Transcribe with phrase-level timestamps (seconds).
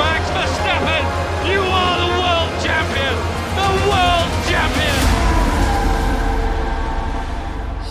[0.00, 1.04] Max Verstappen,
[1.50, 3.14] you are the world champion.
[3.60, 4.98] The world champion.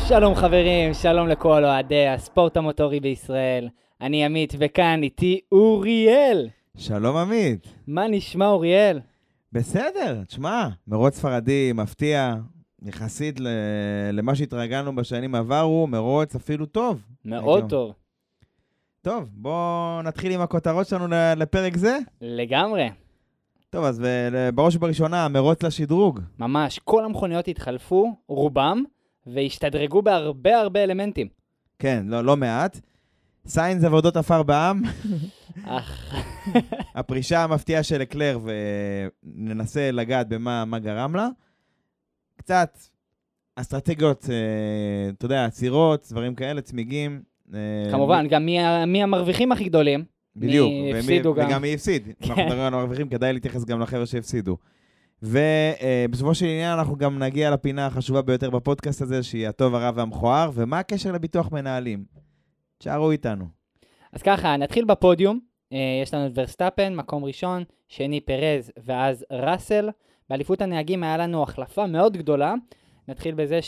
[0.07, 3.67] שלום חברים, שלום לכל אוהדי הספורט המוטורי בישראל.
[4.01, 6.47] אני עמית, וכאן איתי אוריאל.
[6.77, 7.67] שלום עמית.
[7.87, 8.99] מה נשמע אוריאל?
[9.53, 12.35] בסדר, תשמע, מרוץ ספרדי מפתיע,
[12.85, 13.47] יחסית ל-
[14.13, 17.01] למה שהתרגלנו בשנים עברו, מרוץ אפילו טוב.
[17.25, 17.93] מאוד טוב.
[19.01, 21.97] טוב, בואו נתחיל עם הכותרות שלנו לפרק זה.
[22.21, 22.89] לגמרי.
[23.69, 26.19] טוב, אז ב- בראש ובראשונה, מרוץ לשדרוג.
[26.39, 28.83] ממש, כל המכוניות התחלפו, רובם,
[29.27, 31.27] והשתדרגו בהרבה הרבה אלמנטים.
[31.79, 32.79] כן, לא, לא מעט.
[33.47, 34.81] סיינס עבודות עפר בעם,
[35.65, 36.15] אך,
[36.95, 38.39] הפרישה המפתיעה של אקלר,
[39.23, 41.27] וננסה לגעת במה מה גרם לה.
[42.37, 42.77] קצת
[43.55, 47.28] אסטרטגיות, אה, אתה יודע, עצירות, דברים כאלה, צמיגים.
[47.53, 48.45] אה, כמובן, גם
[48.87, 50.03] מי, המרוויחים הכי גדולים.
[50.35, 50.69] בדיוק.
[50.69, 51.31] מי ומי- גם.
[51.47, 52.07] וגם מי הפסיד.
[52.21, 52.43] אנחנו.
[52.43, 54.57] מדברים על המרוויחים, כדאי להתייחס גם לחבר'ה שהפסידו.
[55.23, 60.51] ובסופו של עניין אנחנו גם נגיע לפינה החשובה ביותר בפודקאסט הזה, שהיא הטוב, הרע והמכוער,
[60.53, 62.03] ומה הקשר לביטוח מנהלים.
[62.77, 63.45] תשארו איתנו.
[64.13, 65.39] אז ככה, נתחיל בפודיום.
[65.73, 69.89] אה, יש לנו את ורסטאפן, מקום ראשון, שני פרז, ואז ראסל.
[70.29, 72.53] באליפות הנהגים היה לנו החלפה מאוד גדולה.
[73.07, 73.59] נתחיל בזה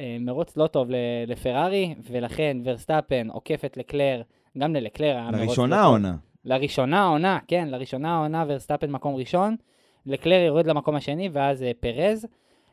[0.00, 0.88] שמרוץ לא טוב
[1.26, 4.22] לפרארי, ולכן ורסטאפן עוקף את לקלר,
[4.58, 5.92] גם ללקלר היה מרוץ לראשונה לא טוב.
[5.92, 6.16] עונה.
[6.44, 9.56] לראשונה העונה, כן, לראשונה העונה ורסטאפן מקום ראשון,
[10.06, 12.26] לקלר יורד למקום השני, ואז אה, פרז.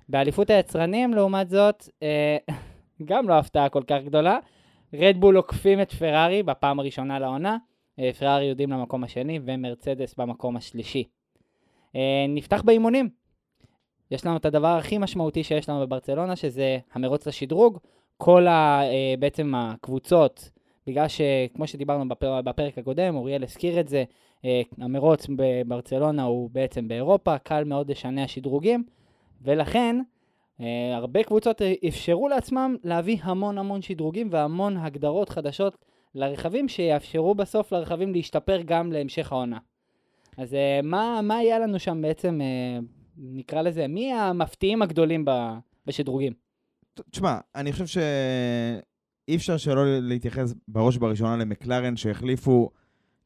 [0.09, 2.37] באליפות היצרנים, לעומת זאת, אה,
[3.05, 4.39] גם לא הפתעה כל כך גדולה.
[4.93, 7.57] רדבול עוקפים את פרארי בפעם הראשונה לעונה,
[7.99, 11.03] אה, פרארי יורדים למקום השני ומרצדס במקום השלישי.
[11.95, 13.24] אה, נפתח באימונים.
[14.11, 17.79] יש לנו את הדבר הכי משמעותי שיש לנו בברצלונה, שזה המרוץ לשדרוג.
[18.17, 20.49] כל ה, אה, בעצם הקבוצות,
[20.87, 24.03] בגלל שכמו שדיברנו בפר, בפרק הקודם, אוריאל הזכיר את זה,
[24.45, 28.83] אה, המרוץ בברצלונה הוא בעצם באירופה, קל מאוד לשנע שדרוגים,
[29.41, 30.01] ולכן
[30.61, 35.77] אה, הרבה קבוצות אפשרו לעצמם להביא המון המון שדרוגים והמון הגדרות חדשות
[36.15, 39.57] לרכבים, שיאפשרו בסוף לרכבים להשתפר גם להמשך העונה.
[40.37, 42.39] אז מה, מה היה לנו שם בעצם,
[43.17, 45.25] נקרא לזה, מי המפתיעים הגדולים
[45.85, 46.33] בשדרוגים?
[47.11, 52.69] תשמע, אני חושב שאי אפשר שלא להתייחס בראש ובראשונה למקלרן שהחליפו,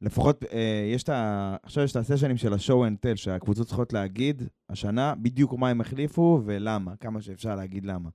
[0.01, 1.55] לפחות, אה, יש את ה...
[1.63, 5.81] עכשיו יש את הסשנים של השואו אנד טל, שהקבוצות צריכות להגיד השנה בדיוק מה הם
[5.81, 8.09] החליפו ולמה, כמה שאפשר להגיד למה.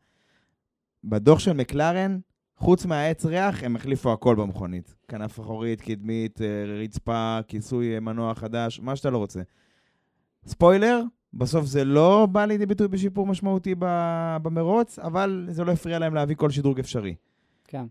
[1.05, 2.19] בדוח של מקלרן,
[2.57, 4.95] חוץ מהעץ ריח, הם החליפו הכל במכונית.
[5.09, 9.41] כנף אחורית, קדמית, אה, רצפה, כיסוי אה, מנוע חדש, מה שאתה לא רוצה.
[10.47, 11.03] ספוילר,
[11.37, 13.75] בסוף זה לא בא לידי ביטוי בשיפור משמעותי
[14.43, 17.15] במרוץ, אבל זה לא הפריע להם להביא כל שדרוג אפשרי.
[17.65, 17.85] כן.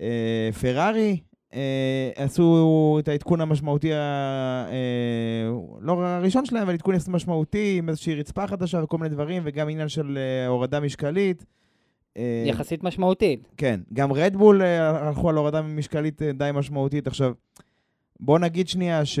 [0.00, 1.20] אה, פרארי
[1.54, 5.50] אה, עשו את העדכון המשמעותי, ה- אה,
[5.80, 9.88] לא הראשון שלהם, אבל עדכון משמעותי עם איזושהי רצפה חדשה וכל מיני דברים, וגם עניין
[9.88, 11.44] של אה, הורדה משקלית.
[12.16, 13.48] אה, יחסית משמעותית.
[13.56, 17.06] כן, גם רדבול אה, הלכו על הורדה משקלית אה, די משמעותית.
[17.06, 17.32] עכשיו,
[18.20, 19.18] בואו נגיד שנייה ש...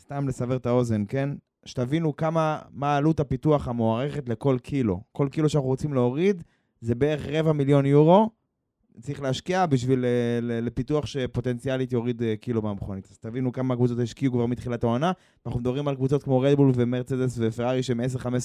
[0.00, 1.28] סתם לסבר את האוזן, כן?
[1.64, 5.00] שתבינו כמה, מה עלות הפיתוח המוערכת לכל קילו.
[5.12, 6.42] כל קילו שאנחנו רוצים להוריד,
[6.80, 8.30] זה בערך רבע מיליון יורו.
[9.00, 13.08] צריך להשקיע בשביל אה, לפיתוח שפוטנציאלית יוריד אה, קילו מהמכונית.
[13.10, 15.12] אז תבינו כמה קבוצות השקיעו כבר מתחילת העונה.
[15.46, 18.00] אנחנו מדברים על קבוצות כמו רדבול ומרצדס ופרארי שהם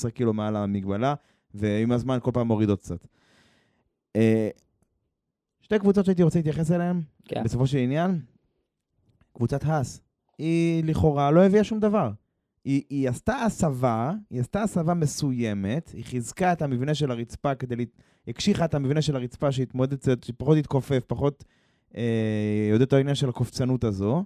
[0.06, 1.14] 10-15 קילו מעל המגבלה,
[1.54, 3.08] ועם הזמן כל פעם מורידות קצת.
[4.16, 4.50] אה,
[5.62, 7.44] שתי קבוצות שהייתי רוצה להתייחס אליהן, כן.
[7.44, 8.20] בסופו של עניין,
[9.34, 10.02] קבוצת האס.
[10.38, 12.12] היא לכאורה לא הביאה שום דבר.
[12.68, 17.76] היא, היא עשתה הסבה, היא עשתה הסבה מסוימת, היא חיזקה את המבנה של הרצפה כדי,
[17.76, 17.84] לה...
[18.28, 21.44] הקשיחה את המבנה של הרצפה שהתמודד קצת, שפחות התכופף, פחות
[21.98, 24.24] אה, יודע את העניין של הקופצנות הזו.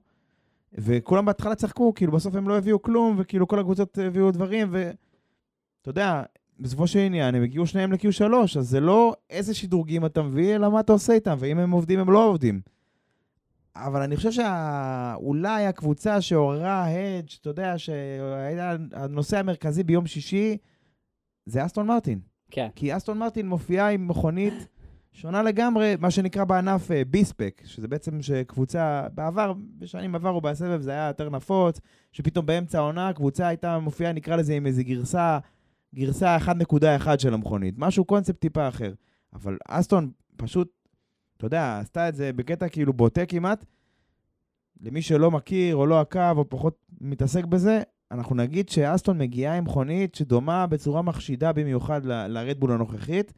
[0.74, 5.90] וכולם בהתחלה צחקו, כאילו בסוף הם לא הביאו כלום, וכאילו כל הקבוצות הביאו דברים, ואתה
[5.90, 6.24] יודע,
[6.60, 8.24] בסופו של עניין הם הגיעו שניהם ל-Q3,
[8.60, 12.00] אז זה לא איזה שדרוגים אתה מביא, אלא מה אתה עושה איתם, ואם הם עובדים
[12.00, 12.62] הם לא עובדים.
[13.76, 20.58] אבל אני חושב שאולי הקבוצה שעוררה הדג', אתה יודע, שהיה הנושא המרכזי ביום שישי,
[21.46, 22.20] זה אסטון מרטין.
[22.52, 22.68] כן.
[22.76, 24.68] כי אסטון מרטין מופיעה עם מכונית
[25.14, 30.92] שונה לגמרי, מה שנקרא בענף אה, ביספק, שזה בעצם שקבוצה, בעבר, בשנים עברו בסבב זה
[30.92, 31.80] היה יותר נפוץ,
[32.12, 35.40] שפתאום באמצע העונה קבוצה הייתה מופיעה, נקרא לזה עם איזה גרסה,
[35.96, 38.94] גרסה 1.1 של המכונית, משהו קונספט טיפה אחר.
[39.34, 40.72] אבל אסטון פשוט,
[41.42, 43.66] אתה יודע, עשתה את זה בקטע כאילו בוטה כמעט.
[44.82, 49.64] למי שלא מכיר או לא עקב או פחות מתעסק בזה, אנחנו נגיד שאסטון מגיעה עם
[49.64, 53.34] מכונית שדומה בצורה מחשידה במיוחד לרדבול הנוכחית.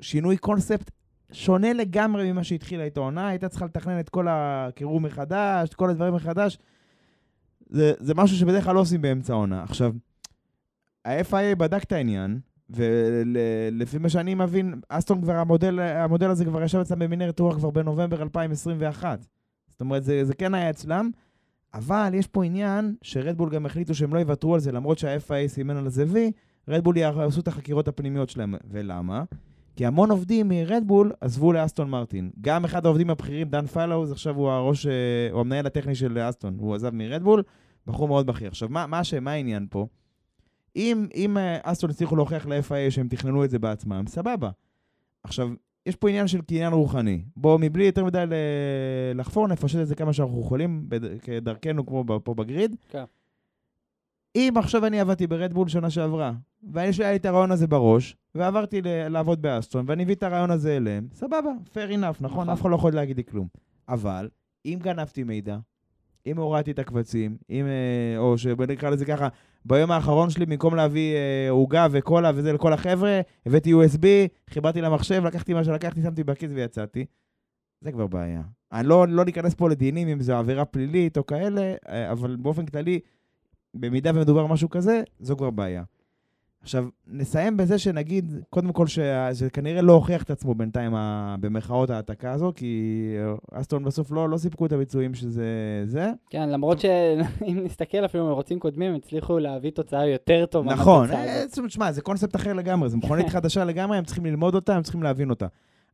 [0.00, 0.90] שינוי קונספט
[1.32, 5.90] שונה לגמרי ממה שהתחילה איתו העונה, הייתה צריכה לתכנן את כל הקירור מחדש, את כל
[5.90, 6.58] הדברים מחדש.
[7.66, 9.62] זה, זה משהו שבדרך כלל לא עושים באמצע העונה.
[9.62, 9.92] עכשיו,
[11.04, 12.40] ה-FIA בדק את העניין,
[12.70, 17.70] ולפי מה שאני מבין, אסטון כבר, המודל, המודל הזה כבר ישב אצלם במנהרת רוח כבר
[17.70, 19.26] בנובמבר 2021.
[19.68, 21.10] זאת אומרת, זה, זה כן היה אצלם,
[21.74, 25.76] אבל יש פה עניין שרדבול גם החליטו שהם לא יוותרו על זה, למרות שה-FIA סימן
[25.76, 26.32] על זה וי,
[26.68, 28.54] רדבול יעשו את החקירות הפנימיות שלהם.
[28.70, 29.24] ולמה?
[29.76, 32.30] כי המון עובדים מרדבול עזבו לאסטון מרטין.
[32.40, 34.92] גם אחד העובדים הבכירים, דן פלאוז, עכשיו הוא הראש, אה,
[35.32, 36.56] הוא המנהל הטכני של אסטון.
[36.58, 37.42] הוא עזב מרדבול,
[37.86, 38.48] בחור מאוד בכיר.
[38.48, 39.86] עכשיו, מה, מה, מה העניין פה?
[40.76, 44.50] אם, אם אה, אסטון הצליחו להוכיח ל-FIA שהם תכננו את זה בעצמם, סבבה.
[45.22, 45.48] עכשיו,
[45.86, 47.24] יש פה עניין של קניין רוחני.
[47.36, 48.24] בואו, מבלי יותר מדי
[49.14, 50.88] לחפור, נפשט את זה כמה שאנחנו יכולים,
[51.22, 52.76] כדרכנו כמו פה בגריד.
[52.88, 53.04] כן.
[54.36, 56.32] אם עכשיו אני עבדתי ברדבול שנה שעברה,
[56.72, 60.76] ויש לי את הרעיון הזה בראש, ועברתי ל- לעבוד באסטון, ואני מביא את הרעיון הזה
[60.76, 62.20] אליהם, סבבה, fair enough, נכון?
[62.20, 62.50] נכון.
[62.50, 63.46] אף אחד לא יכול להגיד לי כלום.
[63.88, 64.28] אבל,
[64.64, 65.58] אם גנבתי מידע,
[66.26, 69.28] אם הורדתי את הקבצים, אם, אה, או שבוא נקרא לזה ככה,
[69.64, 74.06] ביום האחרון שלי, במקום להביא אה, עוגה וקולה וזה לכל החבר'ה, הבאתי USB,
[74.50, 77.06] חיברתי למחשב, לקחתי מה שלקחתי, שמתי בכיס ויצאתי.
[77.80, 78.42] זה כבר בעיה.
[78.72, 82.66] אני לא, לא ניכנס פה לדינים אם זו עבירה פלילית או כאלה, אה, אבל באופן
[82.66, 83.00] כללי,
[83.74, 85.82] במידה ומדובר משהו כזה, זו כבר בעיה.
[86.64, 91.90] עכשיו, נסיים בזה שנגיד, קודם כל, שזה כנראה לא הוכיח את עצמו בינתיים, ה- במרכאות
[91.90, 92.92] ההעתקה הזו, כי
[93.52, 95.44] אה, אסטון בסוף לא, לא סיפקו את הביצועים שזה
[95.84, 96.12] זה.
[96.30, 100.72] כן, למרות שאם נסתכל אפילו מרוצים קודמים, הם הצליחו להביא תוצאה יותר טובה.
[100.72, 104.54] נכון, מהתוצאה אה, שמע, זה קונספט אחר לגמרי, זו מכונית חדשה לגמרי, הם צריכים ללמוד
[104.54, 105.46] אותה, הם צריכים להבין אותה.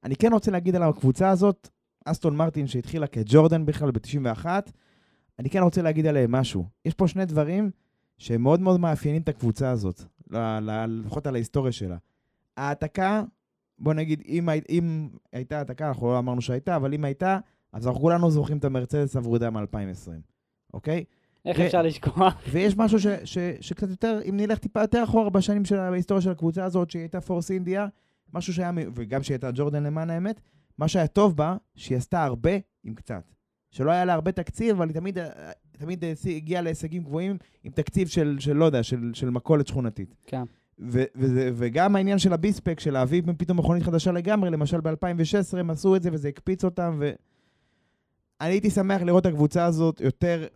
[0.05, 1.69] אני כן רוצה להגיד על הקבוצה הזאת,
[2.05, 4.47] אסטון מרטין שהתחילה כג'ורדן בכלל ב-91,
[5.39, 6.65] אני כן רוצה להגיד עליהם משהו.
[6.85, 7.71] יש פה שני דברים
[8.19, 10.03] שהם מאוד מאוד מאפיינים את הקבוצה הזאת,
[10.89, 11.97] לפחות על ההיסטוריה שלה.
[12.57, 13.23] העתקה,
[13.79, 17.39] בוא נגיד, אם, אם הייתה העתקה, אנחנו לא אמרנו שהייתה, אבל אם הייתה,
[17.73, 20.11] אז אנחנו כולנו זוכרים את המרצדס הוורודה מ-2020,
[20.75, 21.05] אוקיי?
[21.45, 22.35] איך ו- אפשר לשכוח?
[22.53, 26.31] ויש משהו ש, ש, שקצת יותר, אם נלך טיפה יותר אחורה בשנים של ההיסטוריה של
[26.31, 27.87] הקבוצה הזאת, שהיא הייתה פורס אינדיה,
[28.35, 30.41] משהו שהיה, וגם שהיא הייתה ג'ורדן למען האמת,
[30.79, 32.51] מה שהיה טוב בה, שהיא עשתה הרבה
[32.85, 33.23] עם קצת.
[33.71, 37.73] שלא היה לה הרבה תקציב, אבל היא תמיד, אה, תמיד אה, הגיעה להישגים גבוהים עם
[37.73, 40.15] תקציב של, של לא יודע, של, של מכולת שכונתית.
[40.27, 40.43] כן.
[40.79, 45.71] ו- וזה, וגם העניין של הביספק, של להביא פתאום מכונית חדשה לגמרי, למשל ב-2016 הם
[45.71, 50.47] עשו את זה וזה הקפיץ אותם, ואני הייתי שמח לראות את הקבוצה הזאת יותר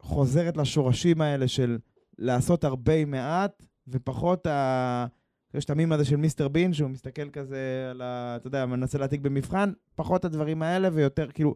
[0.00, 1.78] חוזרת לשורשים האלה של
[2.18, 5.06] לעשות הרבה מעט, ופחות ה...
[5.54, 8.36] יש את המים הזה של מיסטר בין, שהוא מסתכל כזה על ה...
[8.36, 11.54] אתה יודע, מנסה להעתיק במבחן, פחות הדברים האלה, ויותר כאילו...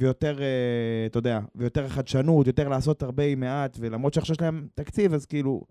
[0.00, 4.68] ויותר, אה, אתה יודע, ויותר חדשנות, יותר לעשות הרבה עם מעט, ולמרות שעכשיו יש להם
[4.74, 5.62] תקציב, אז כאילו...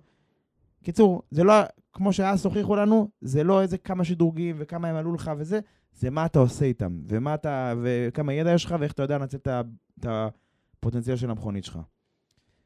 [0.84, 1.54] קיצור, זה לא,
[1.94, 5.60] כמו שאז הוכיחו לנו, זה לא איזה כמה שדרוגים וכמה הם עלו לך וזה,
[5.94, 9.38] זה מה אתה עושה איתם, ומה אתה, וכמה ידע יש לך, ואיך אתה יודע לנצל
[9.38, 11.80] את הפוטנציאל של המכונית שלך.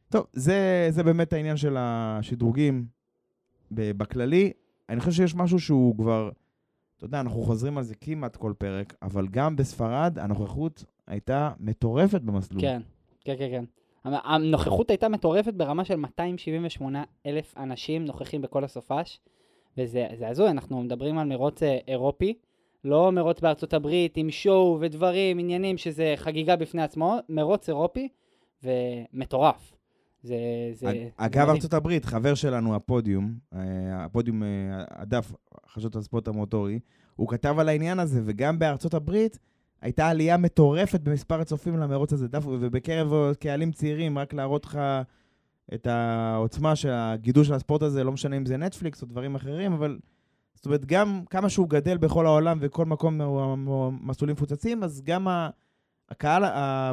[0.10, 2.86] טוב, זה, זה באמת העניין של השדרוגים
[3.72, 4.51] בכללי.
[4.89, 6.29] אני חושב שיש משהו שהוא כבר,
[6.98, 12.22] אתה יודע, אנחנו חוזרים על זה כמעט כל פרק, אבל גם בספרד הנוכחות הייתה מטורפת
[12.22, 12.62] במסלול.
[12.62, 12.81] כן,
[13.25, 13.65] כן, כן, כן.
[14.05, 19.19] הנוכחות הייתה מטורפת ברמה של 278 אלף אנשים נוכחים בכל הסופש,
[19.77, 22.33] וזה זה הזוי, אנחנו מדברים על מרוץ אה, אירופי,
[22.83, 28.07] לא מרוץ בארצות הברית עם שואו ודברים, עניינים שזה חגיגה בפני עצמו, מרוץ אירופי,
[28.63, 29.74] ומטורף.
[30.24, 30.36] זה...
[30.72, 31.50] זה אג- זה אגב.
[31.50, 33.60] ארצות הברית, חבר שלנו, הפודיום, אה,
[34.05, 34.48] הפודיום, אה,
[34.89, 35.31] הדף,
[35.67, 36.79] חדשות הספורט המוטורי,
[37.15, 39.39] הוא כתב על העניין הזה, וגם בארצות הברית
[39.83, 44.79] הייתה עלייה מטורפת במספר הצופים למרוץ הזה, דף, ובקרב קהלים צעירים, רק להראות לך
[45.73, 49.73] את העוצמה של הגידול של הספורט הזה, לא משנה אם זה נטפליקס או דברים אחרים,
[49.73, 49.99] אבל
[50.55, 55.27] זאת אומרת, גם כמה שהוא גדל בכל העולם וכל מקום הוא מסלולים מפוצצים, אז גם.
[56.09, 56.43] הקהל,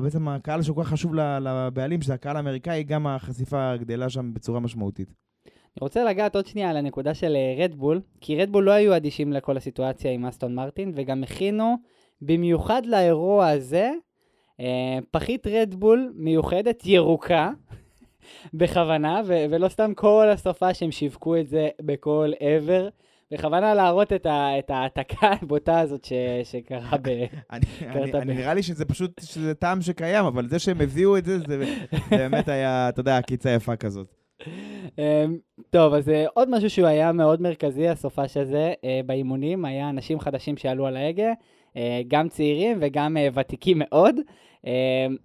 [0.03, 5.09] בעצם הקהל שכל כך חשוב לבעלים, שזה הקהל האמריקאי, גם החשיפה גדלה שם בצורה משמעותית.
[5.47, 9.57] אני רוצה לגעת עוד שנייה על הנקודה של רדבול, כי רדבול לא היו אדישים לכל
[9.57, 11.77] הסיטואציה עם אסטון מרטין, וגם הכינו,
[12.23, 13.91] במיוחד לאירוע הזה,
[14.61, 14.67] אה,
[15.11, 17.51] פחית רדבול מיוחדת, ירוקה,
[18.55, 22.89] בכוונה, ו- ולא סתם כל הסופה שהם שיווקו את זה בכל עבר,
[23.33, 26.13] בכוונה להראות את ה- את ההעתקה הבוטה הזאת ש-
[26.45, 27.09] שקרה ב...
[27.53, 27.65] אני,
[28.35, 31.65] נראה לי שזה פשוט, שזה טעם שקיים, אבל זה שהם הביאו את זה, זה זה
[32.11, 34.15] באמת היה, אתה יודע, עקיצה יפה כזאת.
[34.99, 35.39] אמ,
[35.71, 40.21] טוב, אז אה, עוד משהו שהוא היה מאוד מרכזי, הסופש הזה, אה, באימונים, היה אנשים
[40.21, 41.33] חדשים שעלו על ההגה,
[42.09, 44.17] גם צעירים וגם אה, ותיקים מאוד.
[44.67, 44.71] אמ,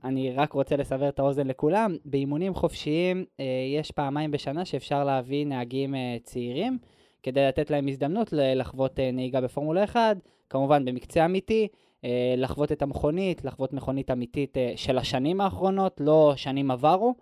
[0.03, 3.45] אני רק רוצה לסבר את האוזן לכולם, באימונים חופשיים אה,
[3.79, 6.77] יש פעמיים בשנה שאפשר להביא נהגים אה, צעירים,
[7.23, 10.17] כדי לתת להם הזדמנות ל- לחוות אה, נהיגה בפורמולה 1,
[10.49, 11.67] כמובן במקצה אמיתי,
[12.05, 17.13] אה, לחוות את המכונית, לחוות מכונית אמיתית אה, של השנים האחרונות, לא שנים עברו.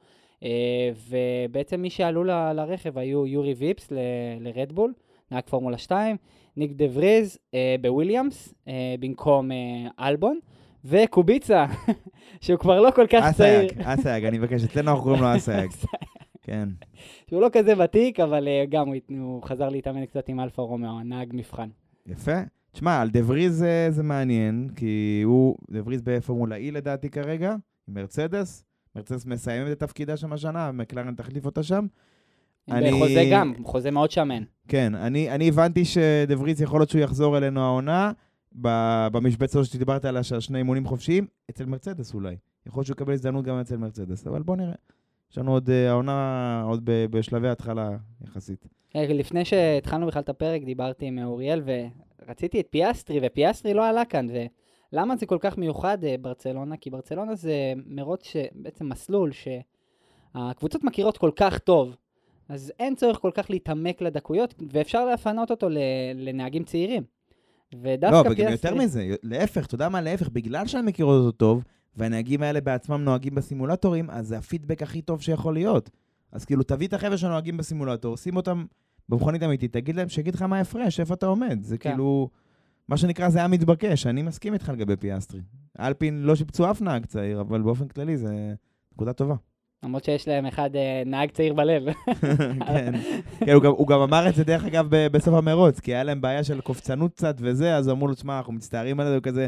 [0.44, 3.98] אה, ובעצם מי שעלו ל- לרכב היו יורי ויפס ל-
[4.40, 4.94] לרדבול,
[5.34, 6.18] נהג פורמולה 2,
[6.58, 10.40] ניק דה וריז אה, בוויליאמס, אה, במקום אה, אלבון,
[10.86, 11.66] וקוביצה,
[12.42, 13.66] שהוא כבר לא כל כך צעיר.
[13.66, 15.72] אסייג, אסייג, אני מבקש, אצלנו אנחנו קוראים לו אסייג.
[16.42, 16.70] כן.
[17.30, 21.04] שהוא לא כזה ותיק, אבל אה, גם הוא, הוא חזר להתאמן קצת עם אלפה רומאו,
[21.04, 21.70] נהג מבחן.
[22.08, 22.42] יפה.
[22.72, 27.56] תשמע, על דה וריז זה, זה מעניין, כי הוא, דה וריז בפורמולה E לדעתי כרגע,
[27.88, 28.64] מרצדס.
[28.96, 31.86] מרצדס מסיימת את תפקידה שם השנה, מקלרן תחליף אותה שם.
[32.72, 34.44] אני- בחוזה גם, חוזה מאוד שמן.
[34.68, 38.12] כן, אני, אני הבנתי שדה וריז יכול להיות שהוא יחזור אלינו העונה,
[39.12, 42.36] במשבצת הזאת שדיברת עליה, של שני אימונים חופשיים, אצל מרצדס אולי.
[42.66, 44.76] יכול להיות שהוא יקבל הזדמנות גם אצל מרצדס, אבל בוא נראה.
[45.32, 47.90] יש לנו עוד אה, העונה, עוד ב- בשלבי התחלה
[48.24, 48.68] יחסית.
[48.96, 51.62] אה, לפני שהתחלנו בכלל את הפרק, דיברתי עם אוריאל
[52.28, 54.28] ורציתי את פיאסטרי, ופיאסטרי לא עלה כאן.
[54.94, 56.78] ולמה זה כל כך מיוחד אה, ברצלונה?
[56.78, 57.54] כי ברצלונה זה
[57.86, 58.34] מרוץ.
[58.56, 59.32] בעצם מסלול
[60.36, 61.96] שהקבוצות מכירות כל כך טוב,
[62.50, 65.68] אז אין צורך כל כך להתעמק לדקויות, ואפשר לפנות אותו.
[66.16, 67.04] לנהגים צעירים.
[67.82, 68.52] ודווקא לא, וגם.
[68.52, 70.02] יותר מזה, להפך, אתה יודע מה?
[70.02, 71.64] להפך, בגלל שאני מכיר אותו טוב,
[71.96, 75.90] והנהגים האלה בעצמם נוהגים בסימולטורים, אז זה הפידבק הכי טוב שיכול להיות.
[76.32, 78.66] אז כאילו, תביא את החבר'ה שנוהגים בסימולטור, שים אותם
[79.10, 81.64] במכונית אמיתית, תגיד להם, שיגיד לך מה ההפרש, איפה אתה עומד.
[81.64, 81.90] זה כן.
[81.90, 82.30] כאילו,
[82.88, 85.42] מה שנקרא, זה היה מתבקש, אני מסכים איתך לגבי פיאסטרי.
[85.80, 88.54] אלפין לא שיבצו אף נהג צעיר, אבל באופן כללי זה
[88.94, 89.36] נקודה טובה.
[89.84, 91.84] למרות שיש להם אחד אה, נהג צעיר בלב.
[92.68, 92.94] כן,
[93.46, 96.22] כן הוא, גם, הוא גם אמר את זה דרך אגב בסוף המרוץ, כי היה להם
[96.22, 99.48] בעיה של קופצנות קצת וזה, אז אמרו לו, תשמע, אנחנו מצטערים על זה, הוא כזה,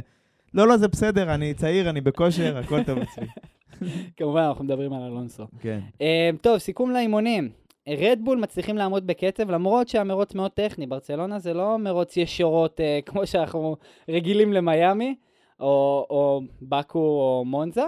[0.53, 3.27] לא, לא, זה בסדר, אני צעיר, אני בכושר, הכל טוב אצלי.
[4.17, 5.43] כמובן, אנחנו מדברים על אלונסו.
[5.59, 5.79] כן.
[6.01, 7.49] אה, טוב, סיכום לאימונים.
[7.89, 10.85] רדבול מצליחים לעמוד בקצב, למרות שהמרוץ מאוד טכני.
[10.87, 13.75] ברצלונה זה לא מרוץ ישורות אה, כמו שאנחנו
[14.09, 15.15] רגילים למיאמי,
[15.59, 17.85] או, או באקו או מונזה.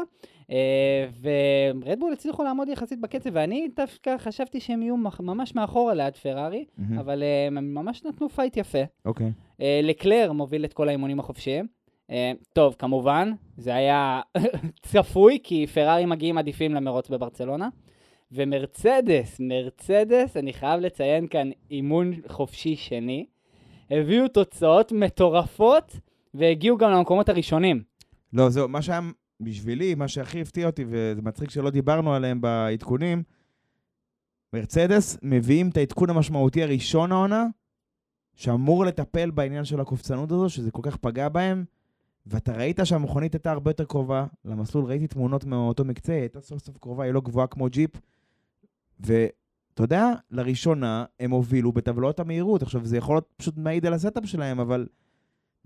[0.52, 6.66] אה, ורדבול הצליחו לעמוד יחסית בקצב, ואני דווקא חשבתי שהם יהיו ממש מאחורה ליד פרארי.
[7.00, 8.84] אבל אה, הם ממש נתנו fight יפה.
[9.06, 9.32] אוקיי.
[9.62, 11.68] אה, לקלר מוביל את כל האימונים החופשיים.
[12.54, 14.22] טוב, כמובן, זה היה
[14.88, 17.70] צפוי, כי פרארי מגיעים עדיפים למרוץ בברצלונה.
[18.32, 23.26] ומרצדס, מרצדס, אני חייב לציין כאן אימון חופשי שני,
[23.92, 26.00] הביאו תוצאות מטורפות
[26.34, 27.84] והגיעו גם למקומות הראשונים.
[28.34, 29.00] לא, זהו, מה שהיה
[29.40, 33.24] בשבילי, מה שהכי הפתיע אותי, וזה מצחיק שלא דיברנו עליהם בעדכונים,
[34.54, 37.46] מרצדס מביאים את העדכון המשמעותי הראשון העונה,
[38.36, 41.66] שאמור לטפל בעניין של הקופצנות הזו, שזה כל כך פגע בהם,
[42.26, 46.64] ואתה ראית שהמכונית הייתה הרבה יותר קרובה למסלול, ראיתי תמונות מאותו מקצה, היא הייתה סוף
[46.64, 47.92] סוף קרובה, היא לא גבוהה כמו ג'יפ,
[49.00, 52.62] ואתה יודע, לראשונה הם הובילו בטבלאות המהירות.
[52.62, 54.88] עכשיו, זה יכול להיות פשוט מעיד על ה setup שלהם, אבל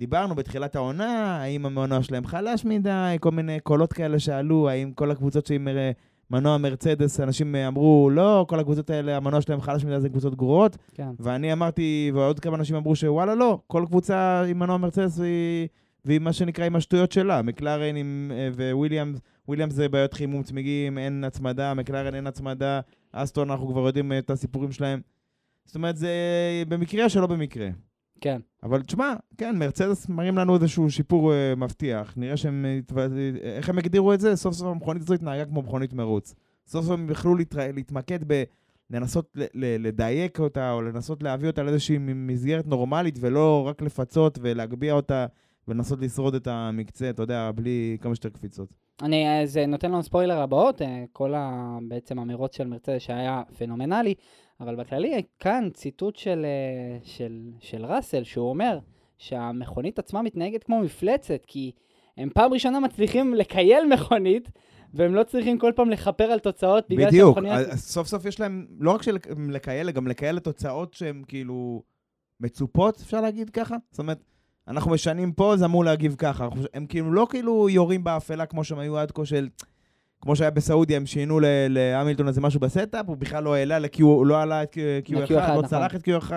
[0.01, 5.11] דיברנו בתחילת העונה, האם המנוע שלהם חלש מדי, כל מיני קולות כאלה שעלו, האם כל
[5.11, 5.91] הקבוצות שעם אה,
[6.29, 10.35] מנוע מרצדס, אנשים אה, אמרו, לא, כל הקבוצות האלה, המנוע שלהם חלש מדי, זה קבוצות
[10.35, 10.77] גרועות.
[10.93, 11.09] כן.
[11.19, 15.67] ואני אמרתי, ועוד כמה אנשים אמרו שוואלה, לא, כל קבוצה עם מנוע מרצדס והיא,
[16.05, 17.41] והיא מה שנקרא עם השטויות שלה.
[17.41, 22.79] מקלרן עם, אה, וויליאמס, וויליאמס זה בעיות חימום צמיגים, אין הצמדה, מקלרן אין הצמדה,
[23.11, 25.01] אסטון, אנחנו כבר יודעים את הסיפורים שלהם.
[25.65, 26.09] זאת אומרת, זה
[26.67, 27.69] במקרה שלא במקרה.
[28.21, 28.41] כן.
[28.63, 32.13] אבל תשמע, כן, מרצדס מראים לנו איזשהו שיפור uh, מבטיח.
[32.17, 32.65] נראה שהם...
[33.41, 34.35] איך הם הגדירו את זה?
[34.35, 36.35] סוף סוף המכונית הזו התנהגה כמו מכונית מרוץ.
[36.67, 37.71] סוף סוף הם יכלו להתר...
[37.73, 38.43] להתמקד ב...
[38.91, 44.39] לנסות ל- ל- לדייק אותה, או לנסות להביא אותה לאיזושהי מסגרת נורמלית, ולא רק לפצות
[44.41, 45.25] ולהגביה אותה,
[45.67, 48.73] ולנסות לשרוד את המקצה, אתה יודע, בלי כמה שיותר קפיצות.
[49.01, 54.13] אני, זה נותן לנו ספוילר לבאות, אה, כל ה, בעצם המרוץ של מרצדס שהיה פנומנלי,
[54.61, 58.79] אבל בכללי כאן ציטוט של, אה, של, של ראסל, שהוא אומר
[59.17, 61.71] שהמכונית עצמה מתנהגת כמו מפלצת, כי
[62.17, 64.49] הם פעם ראשונה מצליחים לקייל מכונית,
[64.93, 67.67] והם לא צריכים כל פעם לכפר על תוצאות בגלל בדיוק, שהמכונית...
[67.67, 69.17] אז סוף סוף יש להם, לא רק של
[69.49, 71.83] לכאלה, גם לכאלה תוצאות שהן כאילו
[72.39, 73.75] מצופות, אפשר להגיד ככה?
[73.91, 74.23] זאת אומרת,
[74.67, 76.47] אנחנו משנים פה, זה אמור להגיב ככה.
[76.73, 79.47] הם כאילו לא כאילו יורים באפלה כמו שהם היו עד כה של...
[80.21, 84.03] כמו שהיה בסעודיה, הם שינו להמילטון איזה משהו ב setup, הוא בכלל לא העלה ל-Q,
[84.03, 85.65] הוא לא עלה את Q1, ל-Q1, לא נכון.
[85.67, 86.31] צלח את Q1,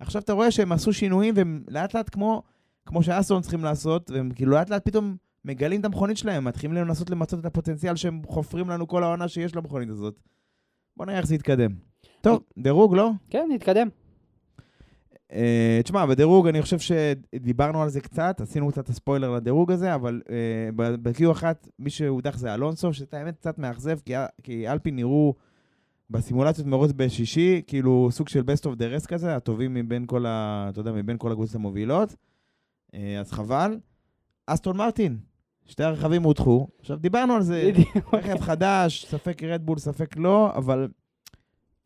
[0.00, 2.42] עכשיו אתה רואה שהם עשו שינויים, והם לאט לאט כמו,
[2.86, 7.10] כמו שאסטון צריכים לעשות, והם כאילו לאט לאט פתאום מגלים את המכונית שלהם, מתחילים לנסות
[7.10, 10.20] למצות את הפוטנציאל שהם חופרים לנו כל העונה שיש למכונית הזאת.
[10.96, 11.70] בוא נראה איך זה יתקדם.
[12.20, 13.10] טוב, דירוג, לא?
[13.30, 13.88] כן, נתקדם.
[15.30, 15.34] Uh,
[15.84, 20.30] תשמע, בדירוג אני חושב שדיברנו על זה קצת, עשינו קצת הספוילר לדירוג הזה, אבל uh,
[20.76, 21.42] ב-Q1
[21.78, 25.34] מי שהודח זה אלונסו, שאת האמת קצת מאכזב, כי, כי אלפי נראו
[26.10, 30.66] בסימולציות מרוץ בשישי, כאילו סוג של best of the rest כזה, הטובים מבין כל, ה,
[30.72, 32.14] אתה יודע, מבין כל הקבוצות המובילות,
[32.92, 33.78] uh, אז חבל.
[34.46, 35.18] אסטון מרטין,
[35.66, 36.68] שתי הרכבים הודחו.
[36.80, 37.70] עכשיו, דיברנו על זה,
[38.12, 40.88] רכב חדש, ספק רדבול, ספק לא, אבל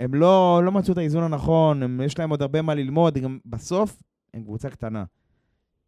[0.02, 3.38] הם לא, לא מצאו את האיזון הנכון, הם, יש להם עוד הרבה מה ללמוד, גם
[3.46, 4.02] בסוף
[4.34, 5.04] הם קבוצה קטנה.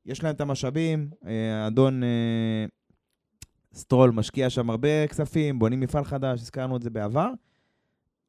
[0.06, 2.64] יש להם את המשאבים, אה, אדון אה,
[3.74, 7.30] סטרול משקיע שם הרבה כספים, בונים מפעל חדש, הזכרנו את זה בעבר,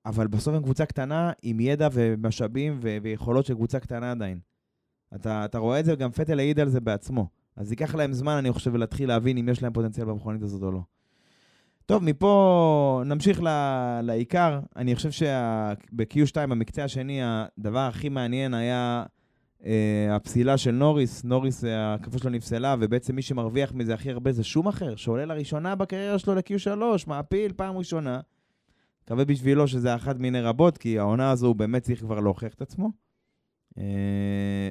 [0.05, 4.39] אבל בסוף הם קבוצה קטנה עם ידע ומשאבים ו- ויכולות של קבוצה קטנה עדיין.
[5.15, 7.27] אתה, אתה רואה את זה, וגם פטל העיד על זה בעצמו.
[7.55, 10.71] אז ייקח להם זמן, אני חושב, להתחיל להבין אם יש להם פוטנציאל במכונית הזאת או
[10.71, 10.81] לא.
[11.85, 14.59] טוב, מפה נמשיך ל- לעיקר.
[14.75, 19.03] אני חושב שב-Q2, המקצה השני, הדבר הכי מעניין היה
[19.65, 21.23] אה, הפסילה של נוריס.
[21.23, 25.25] נוריס, אה, הקפה שלו נפסלה, ובעצם מי שמרוויח מזה הכי הרבה זה שום אחר, שעולה
[25.25, 28.19] לראשונה בקריירה שלו ל-Q3, מעפיל פעם ראשונה.
[29.03, 32.61] מקווה בשבילו שזה אחת מיני רבות, כי העונה הזו הוא באמת צריך כבר להוכיח את
[32.61, 32.91] עצמו.
[33.77, 34.69] אה,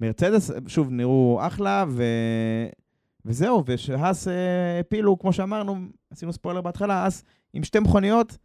[0.00, 2.04] מרצדס, שוב, נראו אחלה, ו...
[3.24, 5.76] וזהו, ושהאס אה, הפילו, כמו שאמרנו,
[6.10, 8.38] עשינו ספוילר בהתחלה, האס עם שתי מכוניות,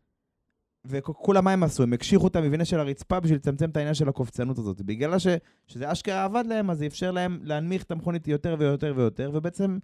[0.87, 1.83] וכולם מה הם עשו?
[1.83, 4.81] הם הקשיחו את המבנה של הרצפה בשביל לצמצם את העניין של הקופצנות הזאת.
[4.81, 5.27] בגלל ש,
[5.67, 9.77] שזה אשכרה עבד להם, אז זה אפשר להם להנמיך את המכונית יותר ויותר ויותר, ובעצם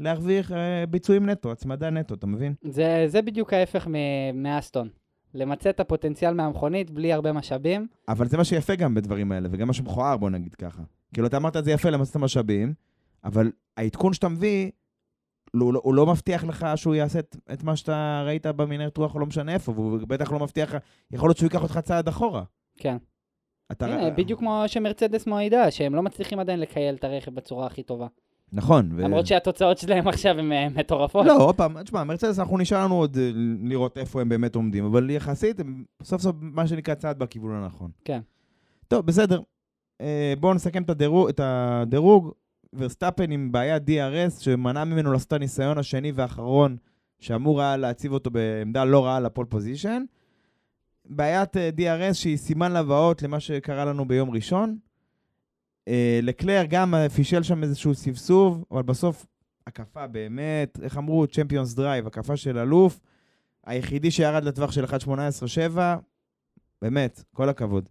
[0.00, 2.54] להרוויח אה, ביצועים נטו, הצמדה נטו, אתה מבין?
[2.62, 4.88] זה, זה בדיוק ההפך מ- מאסטון.
[5.34, 7.86] למצה את הפוטנציאל מהמכונית בלי הרבה משאבים.
[8.08, 10.82] אבל זה מה שיפה גם בדברים האלה, וגם מה שמכוער, בוא נגיד ככה.
[11.14, 12.74] כאילו, אתה אמרת את זה יפה למצות את המשאבים,
[13.24, 14.70] אבל העדכון שאתה מביא,
[15.60, 19.16] הוא, לא- הוא לא מבטיח לך שהוא יעשה את, את מה שאתה ראית במנהרת רוח
[19.16, 22.42] לא משנה איפה, והוא בטח לא מבטיח לך, יכול להיות שהוא ייקח אותך צעד אחורה.
[22.78, 22.96] כן.
[23.72, 23.86] אתה...
[23.86, 28.06] הנה, בדיוק כמו שמרצדס מועידה, שהם לא מצליחים עדיין לקייל את הרכב בצורה הכי טובה.
[28.52, 28.90] נכון.
[28.92, 29.00] ו...
[29.00, 31.26] למרות שהתוצאות שלהם עכשיו הן אה, מטורפות.
[31.26, 33.30] לא, עוד פעם, תשמע, מרצדס, אנחנו נשאר לנו עוד אה,
[33.62, 37.90] לראות איפה הם באמת עומדים, אבל יחסית, הם סוף סוף מה שנקרא צעד בכיוון הנכון.
[38.04, 38.20] כן.
[38.88, 39.40] טוב, בסדר.
[40.00, 42.32] אה, בואו נסכם את הדירוג, את הדירוג.
[42.76, 46.76] ורסטאפן עם בעיית DRS, שמנע ממנו לעשות את הניסיון השני והאחרון,
[47.18, 50.04] שאמור היה להציב אותו בעמדה לא רעה ל pole position.
[51.04, 54.78] בעיית אה, DRS שהיא סימן לבאות למה שקרה לנו ביום ראשון.
[55.88, 59.26] אה, לקלר גם אה, פישל שם איזשהו סבסוב, אבל בסוף
[59.66, 61.26] הקפה באמת, איך אמרו?
[61.26, 63.00] champion's drive, הקפה של אלוף.
[63.66, 65.78] היחידי שירד לטווח של 1.18.7,
[66.82, 67.88] באמת, כל הכבוד.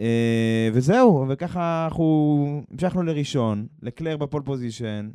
[0.00, 5.10] אה, וזהו, וככה אנחנו המשכנו לראשון, לקלר ב pole position,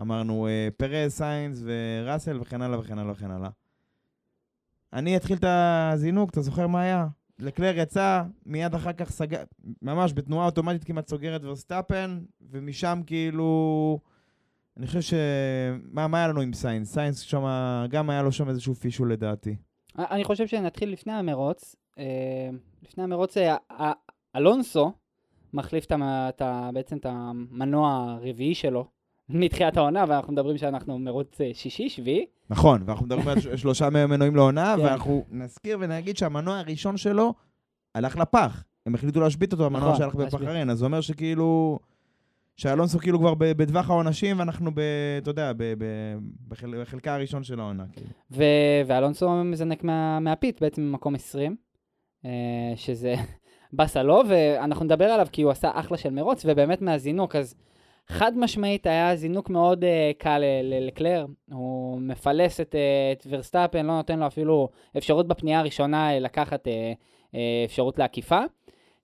[0.00, 3.50] אמרנו אה, פרז, סיינס וראסל וכן הלאה וכן הלאה וכן הלאה.
[4.92, 7.06] אני אתחיל את הזינוק, אתה זוכר מה היה?
[7.38, 9.42] לקלר יצא, מיד אחר כך סגר,
[9.82, 13.98] ממש בתנועה אוטומטית כמעט סוגר את ורסטאפן, ומשם כאילו...
[14.76, 15.14] אני חושב ש...
[15.92, 16.92] מה, מה היה לנו עם סיינס?
[16.92, 17.44] סיינס שם,
[17.90, 19.56] גם היה לו שם איזשהו פישול לדעתי.
[19.98, 21.76] אני חושב שנתחיל לפני המרוץ.
[21.98, 22.04] אה,
[22.82, 23.36] לפני המרוץ,
[24.36, 24.92] אלונסו
[25.54, 26.42] מחליף את את
[26.74, 28.86] בעצם את המנוע הרביעי שלו
[29.28, 32.26] מתחילת העונה, ואנחנו מדברים שאנחנו מרוץ אה, שישי, שביעי.
[32.50, 34.82] נכון, ואנחנו מדברים על שלושה מנועים לעונה, כן.
[34.84, 37.34] ואנחנו נזכיר ונגיד שהמנוע הראשון שלו
[37.94, 38.64] הלך לפח.
[38.86, 40.14] הם החליטו להשבית אותו, המנוע נכון, שהלך.
[40.14, 41.78] בפחרין, אז זה אומר שכאילו...
[42.56, 44.80] שאלונסו כאילו כבר בטווח העונשים, ואנחנו ב...
[45.22, 46.16] אתה יודע, ב- ב-
[46.48, 47.84] בחל- בחלקה הראשון של העונה.
[47.92, 48.06] כאילו.
[48.30, 48.44] ו-
[48.86, 51.56] ואלונסו מזנק מה- מהפית בעצם ממקום 20,
[52.24, 52.30] אה,
[52.76, 53.14] שזה
[53.76, 57.54] באסה לו, ואנחנו נדבר עליו כי הוא עשה אחלה של מרוץ, ובאמת מהזינוק, אז
[58.08, 63.26] חד משמעית היה זינוק מאוד אה, קל ל- ל- לקלר, הוא מפלס את, אה, את
[63.30, 66.92] ורסטאפן, לא נותן לו אפילו אפשרות בפנייה הראשונה אה, לקחת אה,
[67.34, 68.40] אה, אפשרות לעקיפה.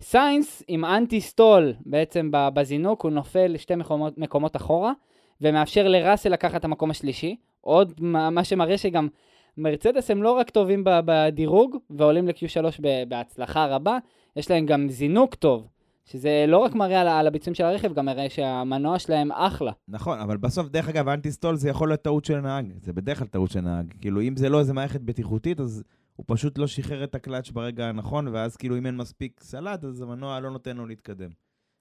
[0.02, 4.92] סיינס עם anti-stall בעצם בזינוק, הוא נופל לשתי מקומות, מקומות אחורה,
[5.40, 7.36] ומאפשר לראסל לקחת את המקום השלישי.
[7.60, 9.08] עוד מה, מה שמראה שגם
[9.56, 13.98] מרצדס הם לא רק טובים בדירוג ועולים ל-Q3 ב- בהצלחה רבה,
[14.36, 15.68] יש להם גם זינוק טוב,
[16.04, 19.72] שזה לא רק מראה על, על הביצועים של הרכב, גם מראה שהמנוע שלהם אחלה.
[19.88, 22.72] נכון, אבל בסוף, דרך אגב, anti-stall זה יכול להיות טעות של נהג.
[22.82, 23.92] זה בדרך כלל טעות של נהג.
[24.00, 25.82] כאילו, אם זה לא איזה מערכת בטיחותית, אז
[26.16, 30.02] הוא פשוט לא שחרר את הקלאץ' ברגע הנכון, ואז כאילו, אם אין מספיק סל"ד, אז
[30.02, 31.30] המנוע לא נותן לו להתקדם.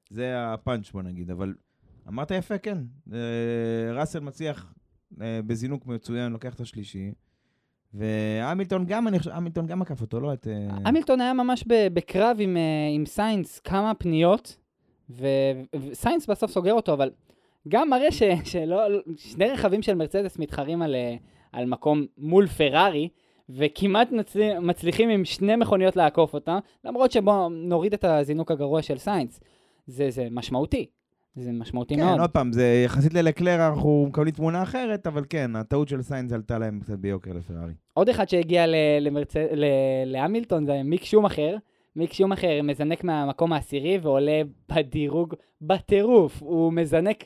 [0.09, 1.31] זה הפאנץ', בוא נגיד.
[1.31, 1.53] אבל
[2.07, 2.77] אמרת יפה, כן.
[3.13, 4.73] אה, ראסל מצליח
[5.21, 7.11] אה, בזינוק מצוין, לוקח את השלישי.
[7.93, 10.47] והמילטון גם, אני חושב, המילטון גם עקף אותו, לא את...
[10.47, 12.61] אה, המילטון היה ממש בקרב עם, אה,
[12.95, 14.57] עם סיינס כמה פניות,
[15.09, 17.09] וסיינס בסוף סוגר אותו, אבל
[17.67, 18.81] גם מראה ש- שלא,
[19.17, 21.15] שני רכבים של מרצדס מתחרים על, אה,
[21.51, 23.09] על מקום מול פרארי,
[23.49, 28.97] וכמעט נצל, מצליחים עם שני מכוניות לעקוף אותה, למרות שבואו נוריד את הזינוק הגרוע של
[28.97, 29.39] סיינס.
[29.87, 30.85] זה, זה משמעותי,
[31.35, 32.13] זה משמעותי מאוד.
[32.13, 36.57] כן, עוד פעם, ביחס ללקלר, אנחנו מקבלים תמונה אחרת, אבל כן, הטעות של סיינס עלתה
[36.57, 37.73] להם קצת ביוקר לפרארי.
[37.93, 39.35] עוד אחד שהגיע ל- למרצ...
[39.35, 39.65] ל...
[40.05, 41.55] להמילטון זה מיק שומאכר.
[41.95, 46.41] מיק שומאכר מזנק מהמקום העשירי ועולה בדירוג בטירוף.
[46.41, 47.23] הוא מזנק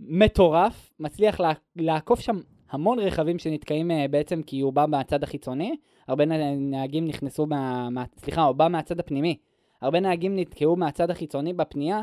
[0.00, 1.52] מטורף, מצליח לה...
[1.76, 5.76] לעקוף שם המון רכבים שנתקעים אה, בעצם כי הוא בא מהצד החיצוני.
[6.08, 6.24] הרבה
[6.56, 7.90] נהגים נכנסו, מה...
[7.90, 8.04] מה...
[8.18, 9.36] סליחה, הוא בא מהצד הפנימי.
[9.82, 12.00] הרבה נהגים נתקעו מהצד החיצוני בפנייה.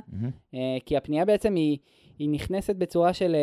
[0.53, 1.77] אה, כי הפנייה בעצם היא,
[2.19, 3.39] היא נכנסת בצורה של, אה,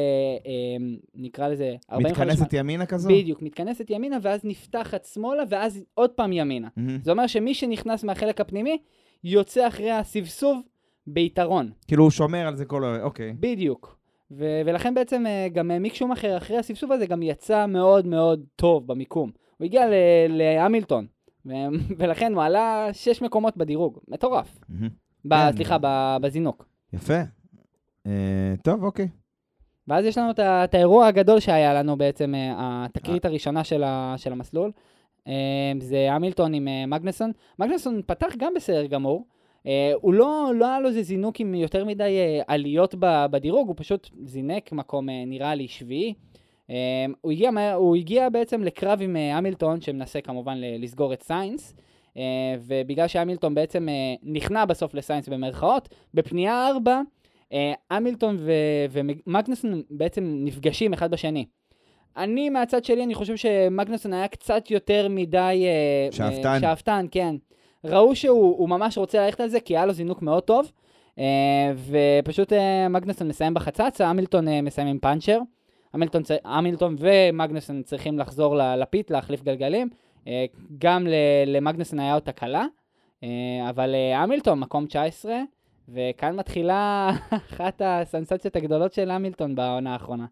[0.46, 3.08] אה, נקרא לזה, 45 מתכנסת ימינה כזו?
[3.08, 6.68] בדיוק, מתכנסת ימינה, ואז נפתחת שמאלה, ואז עוד פעם ימינה.
[6.76, 6.98] מהמם.
[7.02, 8.78] זה אומר שמי שנכנס מהחלק הפנימי,
[9.24, 10.60] יוצא אחרי הסבסוב
[11.06, 11.70] ביתרון.
[11.88, 13.02] כאילו הוא שומר על זה כל ה...
[13.02, 13.32] אוקיי.
[13.40, 13.96] בדיוק.
[14.30, 19.30] ו- ולכן בעצם גם מיק שומאחר אחרי הסבסוב הזה גם יצא מאוד מאוד טוב במיקום.
[19.58, 19.86] הוא הגיע
[20.28, 21.06] להמילטון,
[21.98, 23.98] ולכן הוא עלה שש מקומות בדירוג.
[24.08, 24.58] מטורף.
[25.30, 25.52] כן.
[25.52, 25.76] סליחה,
[26.20, 26.68] בזינוק.
[26.92, 27.20] יפה.
[28.06, 29.08] אה, טוב, אוקיי.
[29.88, 33.82] ואז יש לנו את, האירוע הגדול שהיה לנו בעצם, אה, התקרית הראשונה של,
[34.32, 34.72] המסלול.
[35.28, 37.32] אה, זה המילטון עם אה, מגנסון.
[37.58, 39.26] מגנסון פתח גם בסדר גמור.
[39.66, 42.94] אה, הוא לא, לא היה לו איזה זינוק עם יותר מדי אה, עליות
[43.30, 46.14] בדירוג, הוא פשוט זינק מקום אה, נראה לי שביעי.
[46.70, 51.74] אה, הוא, הגיע, הוא הגיע בעצם לקרב עם אה, המילטון, שמנסה כמובן לסגור את סיינס.
[52.16, 52.22] אה,
[52.60, 57.00] ובגלל שהמילטון בעצם אה, נכנע בסוף לסיינס במרכאות, בפנייה 4,
[57.52, 58.52] אה, המילטון ו-
[58.90, 61.44] ומגנוסון בעצם נפגשים אחד בשני.
[62.16, 65.64] אני מהצד שלי, אני חושב שמגנוסון היה קצת יותר מדי...
[65.66, 66.48] אה, שאפתן.
[66.48, 67.36] אה, שאפתן, כן.
[67.84, 70.72] ראו שהוא הוא ממש רוצה ללכת על זה, כי היה לו זינוק מאוד טוב,
[71.18, 75.38] אה, ופשוט אה, מגנוסון מסיים בחצץ, המילטון אה, מסיים עם פאנצ'ר.
[75.96, 79.88] המילטון, המילטון ומגנוסון צריכים לחזור לפיט, להחליף גלגלים.
[80.26, 80.44] אה,
[80.78, 82.66] גם ל- למגנוסון היה אותה קלה,
[83.22, 83.28] אה,
[83.70, 85.34] אבל אה, המילטון, מקום 19,
[85.88, 87.10] וכאן מתחילה
[87.50, 90.26] אחת הסנסציות הגדולות של המילטון בעונה האחרונה.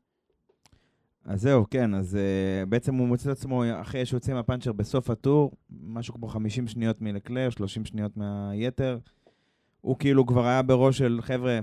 [1.24, 5.10] אז זהו, כן, אז uh, בעצם הוא מוצא את עצמו אחרי שהוא יוצא מהפאנצ'ר בסוף
[5.10, 8.98] הטור, משהו כמו 50 שניות מלקלר, 30 שניות מהיתר.
[9.80, 11.58] הוא כאילו כבר היה בראש של, חבר'ה,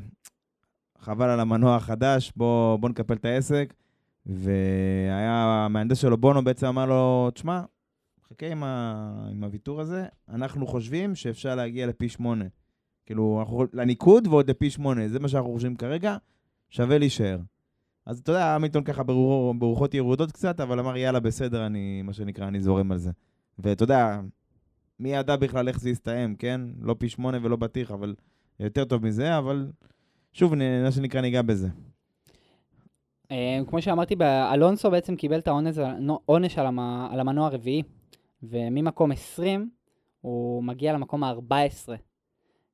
[0.99, 3.73] חבל על המנוע החדש, בוא, בוא נקפל את העסק.
[4.25, 7.61] והיה המהנדס שלו, בונו, בעצם אמר לו, תשמע,
[8.29, 9.27] חכה עם, ה...
[9.31, 12.45] עם הוויתור הזה, אנחנו חושבים שאפשר להגיע לפי שמונה.
[13.05, 13.65] כאילו, אנחנו...
[13.73, 16.17] לניקוד ועוד לפי שמונה, זה מה שאנחנו חושבים כרגע,
[16.69, 17.39] שווה להישאר.
[18.05, 22.13] אז אתה יודע, המילטון ככה ברוח, ברוחות ירודות קצת, אבל אמר, יאללה, בסדר, אני, מה
[22.13, 23.11] שנקרא, אני זורם על זה.
[23.59, 24.19] ואתה יודע,
[24.99, 26.61] מי ידע בכלל איך זה יסתיים, כן?
[26.79, 28.15] לא פי שמונה ולא בטיח, אבל
[28.59, 29.71] יותר טוב מזה, אבל
[30.33, 31.69] שוב, מה שנקרא, ניגע בזה.
[33.31, 34.15] אה, כמו שאמרתי,
[34.53, 35.77] אלונסו בעצם קיבל את העונש
[36.25, 36.79] עונש על, המ-
[37.11, 37.83] על המנוע הרביעי,
[38.43, 39.69] וממקום 20
[40.21, 41.89] הוא מגיע למקום ה-14.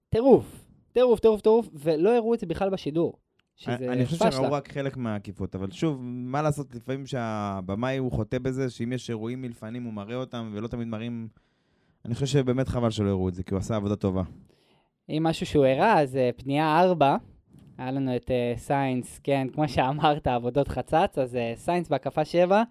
[0.09, 3.13] טירוף, טירוף, טירוף, טירוף, ולא הראו את זה בכלל בשידור.
[3.55, 4.31] שזה אני חושב פשלה.
[4.31, 9.09] שראו רק חלק מהעקיפות, אבל שוב, מה לעשות, לפעמים שהבמאי הוא חוטא בזה, שאם יש
[9.09, 11.27] אירועים מלפנים הוא מראה אותם, ולא תמיד מראים...
[12.05, 14.23] אני חושב שבאמת חבל שלא הראו את זה, כי הוא עשה עבודה טובה.
[15.09, 17.17] אם משהו שהוא הראה, אז אה, פנייה 4,
[17.77, 22.63] היה לנו את אה, סיינס, כן, כמו שאמרת, עבודות חצץ, אז אה, סיינס בהקפה 7,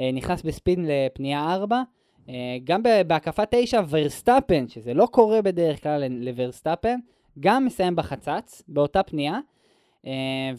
[0.00, 1.82] אה, נכנס בספין לפנייה 4,
[2.28, 2.34] אה,
[2.64, 6.98] גם בהקפה 9, ורסטאפן, שזה לא קורה בדרך כלל לוורסטאפן,
[7.40, 9.38] גם מסיים בחצץ, באותה פנייה,
[10.06, 10.50] אה,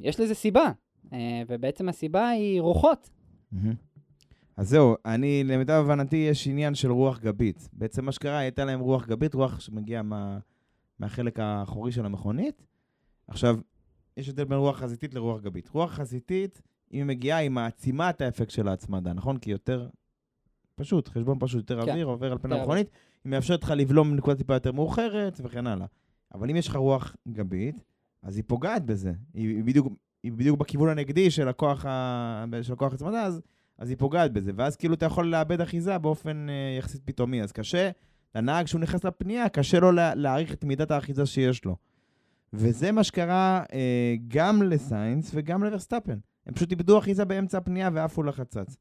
[0.00, 0.72] ויש לזה סיבה,
[1.12, 3.10] אה, ובעצם הסיבה היא רוחות.
[4.56, 7.68] אז זהו, אני, למיטב הבנתי, יש עניין של רוח גבית.
[7.72, 10.38] בעצם מה שקרה, הייתה להם רוח גבית, רוח שמגיעה מה,
[10.98, 12.69] מהחלק האחורי של המכונית.
[13.30, 13.58] עכשיו,
[14.16, 15.68] יש הבדל בין רוח חזיתית לרוח גבית.
[15.68, 16.62] רוח חזיתית,
[16.92, 19.36] אם היא מגיעה, היא מעצימה את האפקט של ההצמדה, נכון?
[19.36, 19.88] כי יותר,
[20.74, 22.90] פשוט, חשבון פשוט, יותר כן, אוויר עובר על פני המכונית,
[23.24, 25.86] היא מאפשרת לך לבלום נקודה טיפה יותר מאוחרת וכן הלאה.
[26.34, 27.84] אבל אם יש לך רוח גבית,
[28.22, 29.12] אז היא פוגעת בזה.
[29.34, 32.44] היא, היא, בדיוק, היא בדיוק בכיוון הנגדי של הכוח, ה...
[32.62, 33.40] של הכוח הצמדה, אז,
[33.78, 34.52] אז היא פוגעת בזה.
[34.54, 37.42] ואז כאילו אתה יכול לאבד אחיזה באופן אה, יחסית פתאומי.
[37.42, 37.90] אז קשה,
[38.34, 41.76] לנהג כשהוא נכנס לפנייה, קשה לו לה, להעריך את מידת האחיזה שיש לו.
[42.52, 46.18] וזה מה שקרה אה, גם לסיינס וגם לוורסטאפן.
[46.46, 48.76] הם פשוט איבדו אחיזה באמצע הפנייה ועפו לחצץ.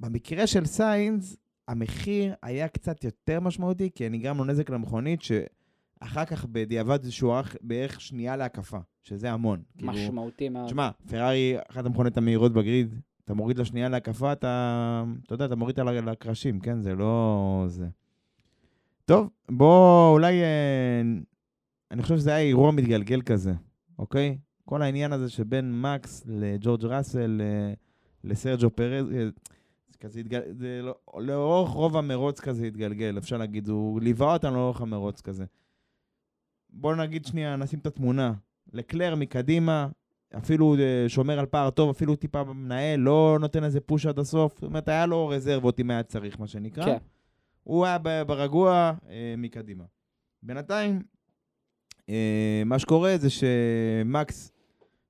[0.00, 1.36] במקרה של סיינס,
[1.68, 7.56] המחיר היה קצת יותר משמעותי, כי נגרם לו נזק למכונית, שאחר כך בדיעבד זה שוערך
[7.60, 9.62] בערך שנייה להקפה, שזה המון.
[9.78, 10.66] כאילו, משמעותי מאוד.
[10.66, 15.56] תשמע, פרארי, אחת המכוניות המהירות ב grid, אתה מוריד לשנייה להקפה, אתה, אתה יודע, אתה
[15.56, 16.80] מוריד אותה לקרשים, כן?
[16.80, 17.86] זה לא זה.
[19.04, 21.02] טוב, בוא אולי, אה,
[21.90, 23.52] אני חושב שזה היה אירוע מתגלגל כזה,
[23.98, 24.38] אוקיי?
[24.64, 27.74] כל העניין הזה שבין מקס לג'ורג' ראסל, אה,
[28.24, 29.28] לסרג'ו פרז, אה,
[29.88, 30.40] זה כזה התגל...
[30.52, 30.94] זה לא...
[31.18, 35.44] לאורך רוב המרוץ כזה התגלגל, אפשר להגיד, הוא ליווה אותנו לאורך המרוץ כזה.
[36.70, 38.32] בואו נגיד שנייה, נשים את התמונה.
[38.72, 39.88] לקלר מקדימה,
[40.36, 44.54] אפילו אה, שומר על פער טוב, אפילו טיפה מנהל, לא נותן איזה פוש עד הסוף.
[44.54, 46.84] זאת אומרת, היה לו רזרבות אם היה צריך, מה שנקרא.
[46.84, 46.96] כן.
[47.62, 49.84] הוא היה ברגוע אה, מקדימה.
[50.42, 51.02] בינתיים,
[52.66, 54.52] מה שקורה זה שמקס,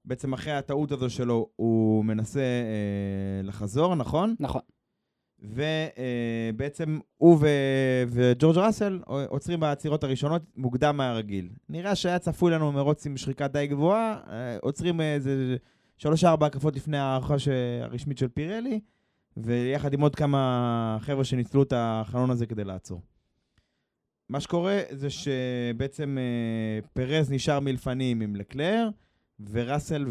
[0.05, 4.35] בעצם אחרי הטעות הזו שלו, הוא מנסה אה, לחזור, נכון?
[4.41, 4.61] נכון.
[5.43, 11.49] ובעצם הוא ו- וג'ורג' ראסל עוצרים בעצירות הראשונות מוקדם מהרגיל.
[11.69, 15.57] נראה שהיה צפוי לנו מרוץ עם שחיקה די גבוהה, אה, עוצרים איזה
[15.97, 17.49] שלוש-ארבע הקפות לפני ההערכה ש-
[17.83, 18.81] הרשמית של פירלי,
[19.37, 23.01] ויחד עם עוד כמה חבר'ה שניצלו את החלון הזה כדי לעצור.
[24.29, 28.89] מה שקורה זה שבעצם אה, פרז נשאר מלפנים עם לקלר,
[29.51, 30.05] וראסל,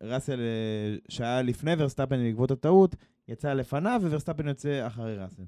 [0.00, 2.96] וראסל אה, שהיה לפני ורסטאפן בעקבות הטעות,
[3.28, 5.42] יצא לפניו, וורסטאפן יוצא אחרי ראסל.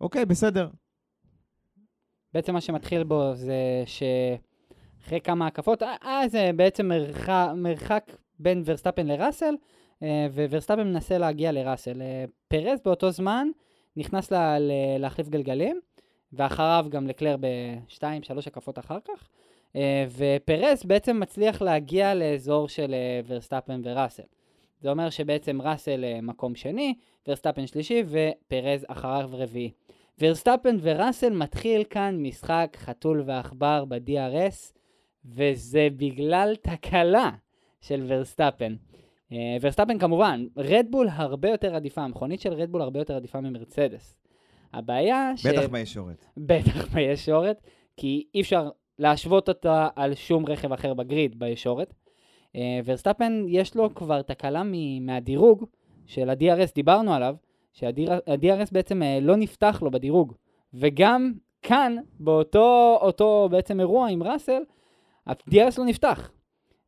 [0.00, 0.68] אוקיי, בסדר.
[2.34, 8.62] בעצם מה שמתחיל בו זה שאחרי כמה הקפות, אה, אה, זה בעצם מרחק, מרחק בין
[8.66, 9.54] ורסטאפן לראסל,
[10.02, 12.02] אה, וורסטאפן מנסה להגיע לראסל.
[12.02, 13.48] אה, פרז באותו זמן
[13.96, 14.56] נכנס לה,
[14.98, 15.80] להחליף גלגלים,
[16.32, 19.28] ואחריו גם לקלר בשתיים, שלוש הקפות אחר כך,
[19.76, 24.22] אה, ופרז בעצם מצליח להגיע לאזור של אה, ורסטאפן וראסל.
[24.80, 26.94] זה אומר שבעצם ראסל אה, מקום שני,
[27.28, 29.70] ורסטאפן שלישי, ופרז אחריו רביעי.
[30.20, 34.72] ורסטאפן וראסל מתחיל כאן משחק חתול ועכבר ב-DRS,
[35.24, 37.30] וזה בגלל תקלה
[37.80, 38.74] של ורסטאפן.
[39.60, 44.18] ורסטאפן כמובן, רדבול הרבה יותר עדיפה, המכונית של רדבול הרבה יותר עדיפה ממרצדס.
[44.76, 45.46] הבעיה ש...
[45.46, 46.24] בטח בישורת.
[46.36, 47.62] בטח בישורת,
[47.96, 51.94] כי אי אפשר להשוות אותה על שום רכב אחר ב grid בישורת.
[52.56, 55.64] אה, ורסטאפן יש לו כבר תקלה מ- מהדירוג
[56.06, 57.36] של ה-DRS, דיברנו עליו,
[57.72, 60.32] שה-DRS בעצם אה, לא נפתח לו בדירוג.
[60.74, 64.62] וגם כאן, באותו אותו בעצם אירוע עם ראסל,
[65.26, 66.30] ה-DRS לא נפתח.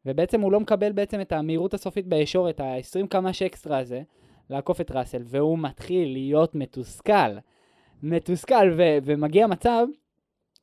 [0.07, 4.03] ובעצם הוא לא מקבל בעצם את המהירות הסופית בישורת, ה-20 קמ"ש אקסטרה הזה,
[4.51, 7.39] לעקוף את ראסל, והוא מתחיל להיות מתוסכל.
[8.03, 9.87] מתוסכל, ו- ומגיע מצב,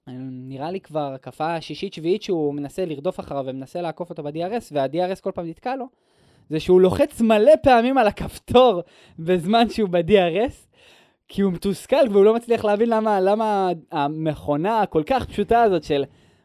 [0.08, 5.22] אה, נראה לי כבר הקפה השישית-שביעית שהוא מנסה לרדוף אחריו ומנסה לעקוף אותו ב-DRS, וה-DRS
[5.22, 5.86] כל פעם נתקע לו,
[6.50, 8.82] זה שהוא לוחץ מלא פעמים על הכפתור
[9.20, 10.54] בזמן שהוא ב-DRS,
[11.28, 16.04] כי הוא מתוסכל והוא לא מצליח להבין למה, למה המכונה הכל כך פשוטה הזאת של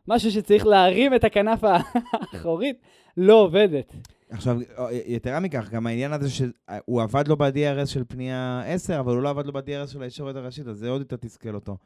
[0.09, 1.65] משהו שצריך להרים את הכנף
[2.13, 2.77] האחורית
[3.17, 3.95] לא עובדת.
[4.31, 4.59] עכשיו,
[4.91, 9.31] יתרה מכך, גם העניין הזה שהוא עבד לו ב-DRS של פנייה 10, אבל הוא לא
[9.31, 11.77] עבד לו ב-DRS של הישורת הראשית, אז זה עוד יותר תסכל אותו.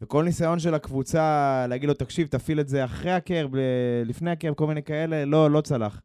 [0.00, 3.50] וכל ניסיון של הקבוצה להגיד לו, תקשיב, תפעיל את זה אחרי הקרב,
[4.04, 6.00] לפני הקרב, כל מיני כאלה, לא, לא צלח.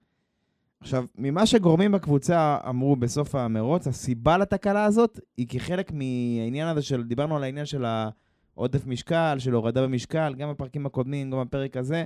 [0.81, 7.03] עכשיו, ממה שגורמים בקבוצה אמרו בסוף המרוץ, הסיבה לתקלה הזאת היא כחלק מהעניין הזה של,
[7.03, 12.03] דיברנו על העניין של העודף משקל, של הורדה במשקל, גם בפרקים הקודמים, גם בפרק הזה.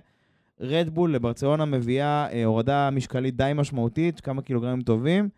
[0.61, 5.29] רדבול לברצלונה מביאה אה, הורדה משקלית די משמעותית, כמה קילוגרמים טובים,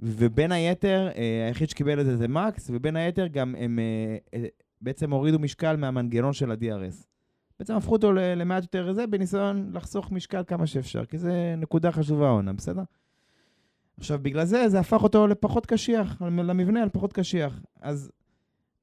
[0.00, 4.46] ובין היתר, אה, היחיד שקיבל את זה זה מקס, ובין היתר גם הם אה, אה,
[4.80, 7.06] בעצם הורידו משקל מהמנגנון של ה-DRS.
[7.58, 12.26] בעצם הפכו אותו למעט יותר זה, בניסיון לחסוך משקל כמה שאפשר, כי זה נקודה חשובה
[12.26, 12.82] העונה, בסדר?
[13.98, 17.60] עכשיו, בגלל זה, זה הפך אותו לפחות קשיח, למבנה לפחות קשיח.
[17.80, 18.10] אז,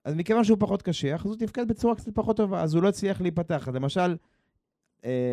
[0.05, 2.89] אז מכיוון שהוא פחות קשיח, אז הוא תפקד בצורה קצת פחות טובה, אז הוא לא
[2.89, 3.67] הצליח להיפתח.
[3.73, 4.15] למשל,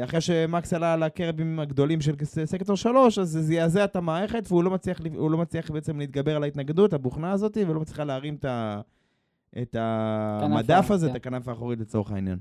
[0.04, 4.64] אחרי שמקס עלה על הקרבים הגדולים של סקטור 3, אז זה זעזע את המערכת, והוא
[4.64, 5.00] לא מצליח,
[5.30, 8.80] לא מצליח בעצם להתגבר על ההתנגדות, הבוכנה הזאת, ולא מצליחה להרים את, ה,
[9.62, 12.38] את המדף הזה, את הכנף האחורית לצורך העניין.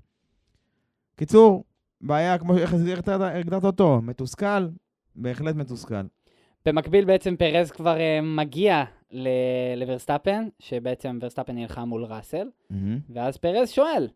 [1.15, 1.63] קיצור,
[2.01, 2.73] בעיה, כמו איך
[3.19, 4.67] הגדרת אותו, מתוסכל,
[5.15, 6.01] בהחלט מתוסכל.
[6.65, 8.83] במקביל בעצם פרז כבר uh, מגיע
[9.75, 12.75] לוורסטאפן, שבעצם ורסטאפן נלחם מול ראסל, mm-hmm.
[13.09, 14.07] ואז פרז שואל,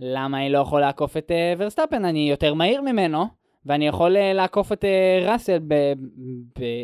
[0.00, 2.04] למה אני לא יכול לעקוף את uh, ורסטאפן?
[2.04, 3.24] אני יותר מהיר ממנו,
[3.66, 5.58] ואני יכול uh, לעקוף את uh, ראסל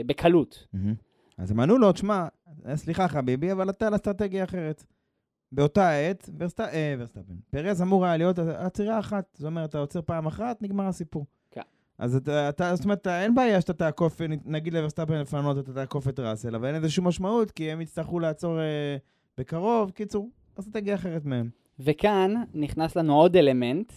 [0.07, 0.66] בקלות.
[1.38, 2.27] אז הם ענו לו, תשמע,
[2.74, 4.85] סליחה חביבי, אבל אתה על אסטרטגיה אחרת.
[5.53, 6.61] באותה עת, ורסט...
[6.61, 9.24] אה, ורסטאפן, פרז אמור היה להיות עצירה אחת.
[9.35, 11.27] זאת אומרת, אתה עוצר פעם אחת, נגמר הסיפור.
[11.50, 11.61] כן.
[11.98, 16.20] אז אתה, אתה, זאת אומרת, אין בעיה שאתה תעקוף, נגיד לוורסטאפן לפנות, אתה תעקוף את
[16.20, 18.96] ראסל, אבל אין לזה שום משמעות, כי הם יצטרכו לעצור אה,
[19.38, 19.90] בקרוב.
[19.90, 21.50] קיצור, אז אתה תגיע אחרת מהם.
[21.81, 23.93] וכאן נכנס לנו עוד אלמנט,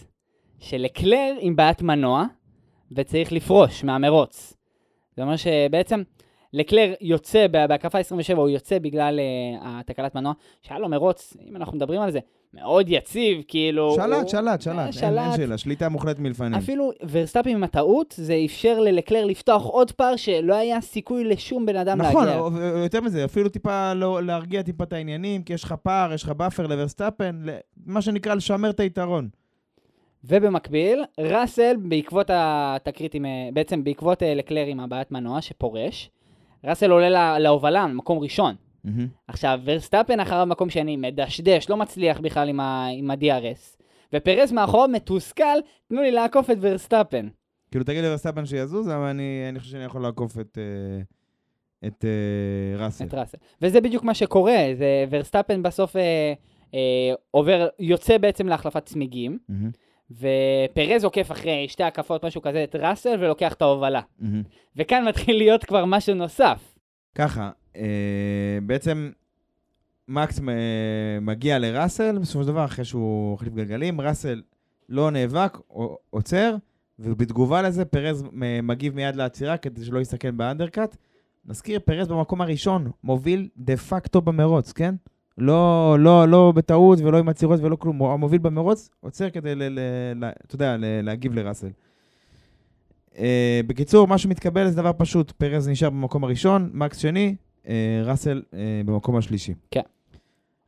[0.58, 2.24] שלקלר עם בעיית מנוע,
[2.92, 4.54] וצריך לפרוש מהמרוץ.
[5.16, 6.02] זה אומר שבעצם
[6.52, 10.32] לקלר יוצא, בהקפה 27 הוא יוצא בגלל uh, התקלת מנוע,
[10.62, 12.18] שהיה לו מרוץ, אם אנחנו מדברים על זה,
[12.54, 13.94] מאוד יציב, כאילו...
[13.94, 15.36] שלט, הוא- שלט, אה, שלט, אין- אין שלט.
[15.36, 16.54] שאלה, שליטה מוחלטת מלפנים.
[16.54, 21.76] אפילו ורסטאפן עם הטעות, זה אפשר ללקלר לפתוח עוד פער שלא היה סיכוי לשום בן
[21.76, 22.40] אדם נכון, להגיע.
[22.40, 22.50] או-
[22.82, 26.28] יותר מזה, אפילו טיפה לא- להרגיע טיפה את העניינים, כי יש לך פער, יש לך
[26.30, 27.44] buffer לוורסטאפן,
[27.86, 29.28] מה שנקרא לשמר את היתרון.
[30.24, 36.10] ובמקביל, ראסל, בעקבות התקרית עם, אה, בעצם בעקבות לקלר עם הבעיית מנוע שפורש,
[36.64, 38.54] ראסל עולה לה- להובלה, מקום ראשון.
[39.28, 43.82] עכשיו, ורסטאפן אחריו מקום שני, מדשדש, לא מצליח בכלל עם, ה- עם ה-DRS.
[44.12, 47.28] ופרז מאחוריו מתוסכל, תנו לי לעקוף את ורסטאפן.
[47.70, 50.58] כאילו, תגיד לוורסטאפן שיזוז, אבל אני אני חושב שאני יכול לעקוף את...
[50.58, 51.02] אה,
[51.88, 53.04] את אה, ראסל.
[53.04, 53.38] את ראסל.
[53.62, 56.32] וזה בדיוק מה שקורה, זה ורסטאפן בסוף אה,
[56.74, 56.78] אה,
[57.30, 59.70] עובר, יוצא בעצם להחלפת צמיגים, מהמם,
[60.10, 64.00] ופרז עוקף אחרי שתי הקפות, משהו כזה, את ראסל, ולוקח את ההובלה.
[64.18, 64.42] מהמם.
[64.76, 66.74] וכאן מתחיל להיות כבר משהו נוסף.
[67.14, 69.10] ככה, אה, בעצם
[70.08, 74.42] מקס אה, מגיע לראסל, בסופו של דבר, אחרי שהוא החליף גלגלים, ראסל
[74.88, 75.58] לא נאבק,
[76.10, 76.56] עוצר,
[76.98, 80.96] ובתגובה לזה פרז מ- מגיב מיד לעצירה כדי שלא יסתכן באנדרקאט.
[81.44, 84.94] נזכיר, פרז במקום הראשון, מוביל דה פקטו במרוץ, כן?
[85.38, 89.80] לא, לא, לא בטעות ולא עם עצירות ולא כלום, המוביל במרוץ, עוצר כדי, ל, ל,
[90.14, 91.68] ל, אתה יודע, ל, להגיב לראסל.
[93.12, 93.20] Uh,
[93.66, 97.68] בקיצור, מה שמתקבל זה דבר פשוט, פרז נשאר במקום הראשון, מקס שני, uh,
[98.04, 99.54] ראסל uh, במקום השלישי.
[99.70, 99.80] כן.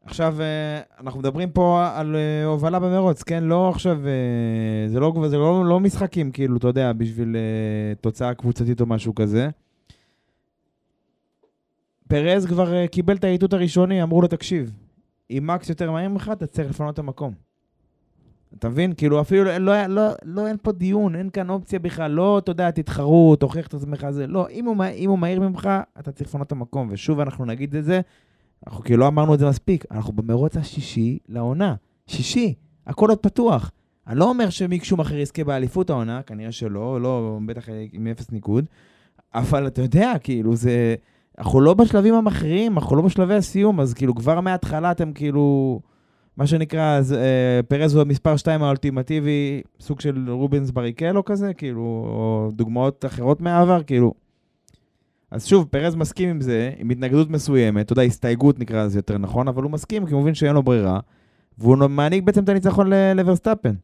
[0.04, 3.44] עכשיו, uh, אנחנו מדברים פה על uh, הובלה במרוץ, כן?
[3.44, 8.34] לא עכשיו, uh, זה, לא, זה לא, לא משחקים, כאילו, אתה יודע, בשביל uh, תוצאה
[8.34, 9.48] קבוצתית או משהו כזה.
[12.10, 14.72] פרז כבר uh, קיבל את האיתות הראשוני, אמרו לו, תקשיב,
[15.30, 17.34] אם מקס יותר מהר ממך, אתה צריך לפנות את המקום.
[18.58, 18.92] אתה מבין?
[18.92, 22.10] כאילו, אפילו לא, לא, לא, לא, אין פה דיון, אין כאן אופציה בכלל.
[22.10, 24.26] לא, אתה יודע, תתחרו, תוכיח את עצמך, זה.
[24.26, 25.68] לא, אם הוא, אם הוא מהיר ממך,
[25.98, 26.88] אתה צריך לפנות את המקום.
[26.90, 28.00] ושוב, אנחנו נגיד את זה,
[28.66, 31.74] אנחנו כאילו לא אמרנו את זה מספיק, אנחנו במרוץ השישי לעונה.
[32.06, 32.54] שישי,
[32.86, 33.70] הכל עוד פתוח.
[34.06, 38.64] אני לא אומר שמישהו אחר יזכה באליפות העונה, כנראה שלא, לא, בטח עם אפס ניקוד,
[39.34, 40.94] אבל אתה יודע, כאילו, זה...
[41.38, 45.80] אנחנו לא בשלבים המכריעים, אנחנו לא בשלבי הסיום, אז כאילו, כבר מההתחלה אתם כאילו...
[46.36, 51.82] מה שנקרא, אז, אה, פרז הוא המספר 2 האולטימטיבי, סוג של רובנס בריקלו כזה, כאילו,
[51.82, 54.14] או דוגמאות אחרות מהעבר, כאילו.
[55.30, 59.18] אז שוב, פרז מסכים עם זה, עם התנגדות מסוימת, אתה יודע, הסתייגות נקרא לזה יותר
[59.18, 61.00] נכון, אבל הוא מסכים, כי הוא מבין שאין לו ברירה,
[61.58, 63.74] והוא מעניק בעצם את הניצחון ל- לוורסטאפן.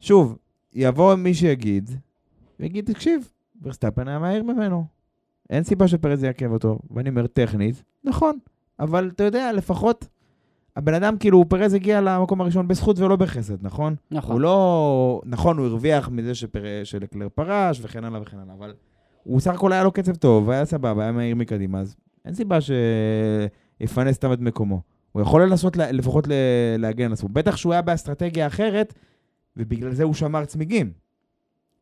[0.00, 0.36] שוב,
[0.74, 1.90] יבוא מי שיגיד,
[2.60, 3.28] ויגיד, תקשיב,
[3.62, 4.99] ורסטאפן היה מהיר ממנו.
[5.50, 6.78] אין סיבה שפרז יעכב אותו.
[6.90, 8.38] ואני אומר, טכנית, נכון,
[8.80, 10.08] אבל אתה יודע, לפחות...
[10.76, 13.94] הבן אדם, כאילו, פרז הגיע למקום הראשון בזכות ולא בחסד, נכון?
[14.10, 14.32] נכון.
[14.32, 15.20] הוא לא...
[15.24, 16.62] נכון, הוא הרוויח מזה שפר...
[16.84, 18.74] שלקלר פרש וכן הלאה וכן הלאה, אבל
[19.24, 22.58] הוא סך הכל היה לו קצב טוב, היה סבבה, היה מהיר מקדימה, אז אין סיבה
[22.60, 24.80] שיפנה סתם את מקומו.
[25.12, 25.92] הוא יכול לנסות לה...
[25.92, 26.32] לפחות ל...
[26.78, 27.28] להגן על עצמו.
[27.28, 28.94] בטח שהוא היה באסטרטגיה אחרת,
[29.56, 30.92] ובגלל זה הוא שמר צמיגים.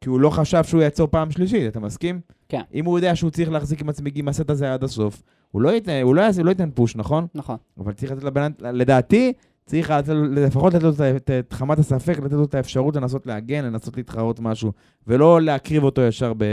[0.01, 2.21] כי הוא לא חשב שהוא יעצור פעם שלישית, אתה מסכים?
[2.49, 2.61] כן.
[2.75, 6.01] אם הוא יודע שהוא צריך להחזיק עם הצמיגים הסט הזה עד הסוף, הוא לא ייתן,
[6.03, 7.27] הוא לא, יעשה, הוא לא ייתן פוש, נכון?
[7.35, 7.57] נכון.
[7.79, 9.33] אבל צריך לתת לבן לדעתי,
[9.67, 9.93] צריך
[10.31, 14.73] לפחות לתת לו את- חמת הספק, לתת לו את האפשרות לנסות להגן, לנסות להתחרות משהו,
[15.07, 16.45] ולא להקריב אותו ישר ב...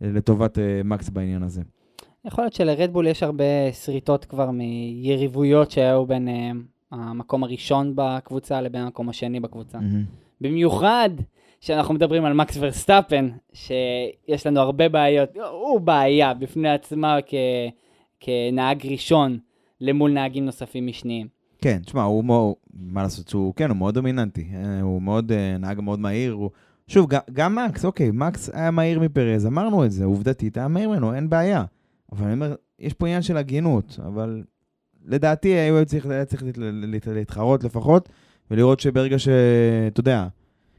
[0.00, 1.62] לטובת אה, מקס בעניין הזה.
[2.24, 3.44] יכול להיות שלרדבול יש הרבה
[3.84, 6.50] שריטות כבר מיריבויות שהיו בין אה,
[6.90, 9.78] המקום הראשון בקבוצה לבין המקום השני בקבוצה.
[10.40, 11.10] במיוחד
[11.62, 17.34] שאנחנו מדברים על מקס ורסטאפן, שיש לנו הרבה בעיות, הוא בעיה בפני עצמה כ...
[18.20, 19.38] כנהג ראשון
[19.80, 21.26] למול נהגים נוספים משניים.
[21.60, 25.56] כן, תשמע, הוא מאוד, מה לעשות, שהוא, כן, הוא מאוד דומיננטי, אה, הוא מאוד, אה,
[25.58, 26.50] נהג מאוד מהיר, הוא...
[26.88, 30.88] שוב, גם, גם מקס, אוקיי, מקס היה מהיר מפרז, אמרנו את זה, עובדתית, היה מהיר
[30.88, 31.64] ממנו, אין בעיה.
[32.12, 34.42] אבל אני אומר, יש פה עניין של הגינות, אבל
[35.04, 38.08] לדעתי היו צריך, היה צריך להת- להת- להתחרות לפחות,
[38.50, 39.28] ולראות שברגע ש...
[39.86, 40.26] אתה יודע,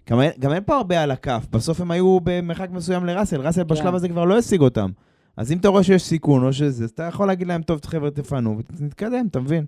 [0.09, 3.95] גם, גם אין פה הרבה על הכף, בסוף הם היו במרחק מסוים לראסל, ראסל בשלב
[3.95, 4.89] הזה כבר לא השיג אותם.
[5.37, 8.11] אז אם אתה רואה שיש סיכון או שזה, אז אתה יכול להגיד להם, טוב, חבר'ה,
[8.11, 9.65] תפנו, ונתקדם, אתה מבין?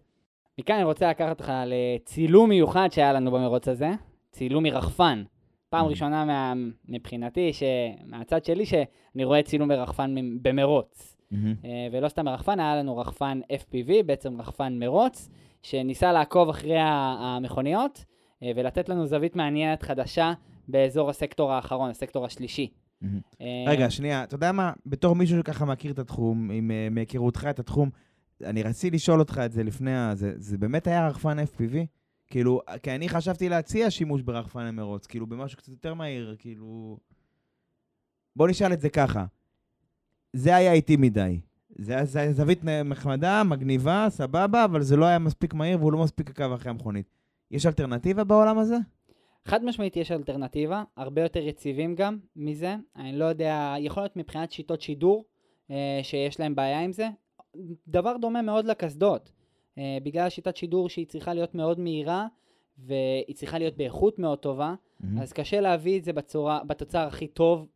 [0.60, 3.92] מכאן אני רוצה לקחת אותך לצילום מיוחד שהיה לנו במרוץ הזה,
[4.32, 5.24] צילום מרחפן.
[5.70, 5.90] פעם Mhm.
[5.90, 6.54] ראשונה מה,
[6.90, 7.64] מבחינתי, ש...
[8.06, 11.18] מהצד שלי, שאני רואה צילום מרחפן במרוץ.
[11.34, 11.40] אה,
[11.92, 15.30] ולא סתם רחפן, היה לנו רחפן FPV, בעצם רחפן מרוץ,
[15.62, 18.06] שניסה לעקוב אחרי המכוניות
[18.42, 20.34] ולתת לנו זווית מעניינת חדשה
[20.68, 22.70] באזור הסקטור האחרון, הסקטור השלישי.
[23.42, 24.74] אה, רגע, שנייה, אתה יודע מה?
[24.86, 27.90] בתור מישהו שככה מכיר את התחום, עם, אה, מהיכרותך את התחום,
[28.44, 30.16] אני רציתי לשאול אותך את זה לפני ה...
[30.16, 31.76] זה, זה באמת היה רחפן FPV?
[32.28, 36.98] כאילו, כי אני חשבתי להציע שימוש ברחפן למרוץ, כאילו, במשהו קצת יותר מהיר, כאילו...
[38.36, 39.26] בוא נשאל את זה ככה.
[40.34, 41.40] זה היה איטי מדי.
[41.70, 46.30] זה היה זווית נחמדה, מגניבה, סבבה, אבל זה לא היה מספיק מהיר והוא לא מספיק
[46.30, 47.15] עקב אחרי המכונית.
[47.52, 48.78] יש אלטרנטיבה בעולם הזה?
[49.46, 52.76] חד משמעית יש אלטרנטיבה, הרבה יותר יציבים גם מזה.
[52.96, 55.26] אני לא יודע, יכול להיות מבחינת שיטות שידור
[55.72, 57.10] אה, שיש להם בעיה עם זה.
[57.88, 59.32] דבר דומה מאוד לקסדות.
[59.78, 62.28] אה, בגלל שיטת שידור שהיא צריכה להיות מאוד מהירה,
[62.78, 65.22] והיא צריכה להיות באיכות מאוד טובה, מהמם.
[65.22, 67.68] אז קשה להביא את זה בצורה, בתוצר הכי טוב,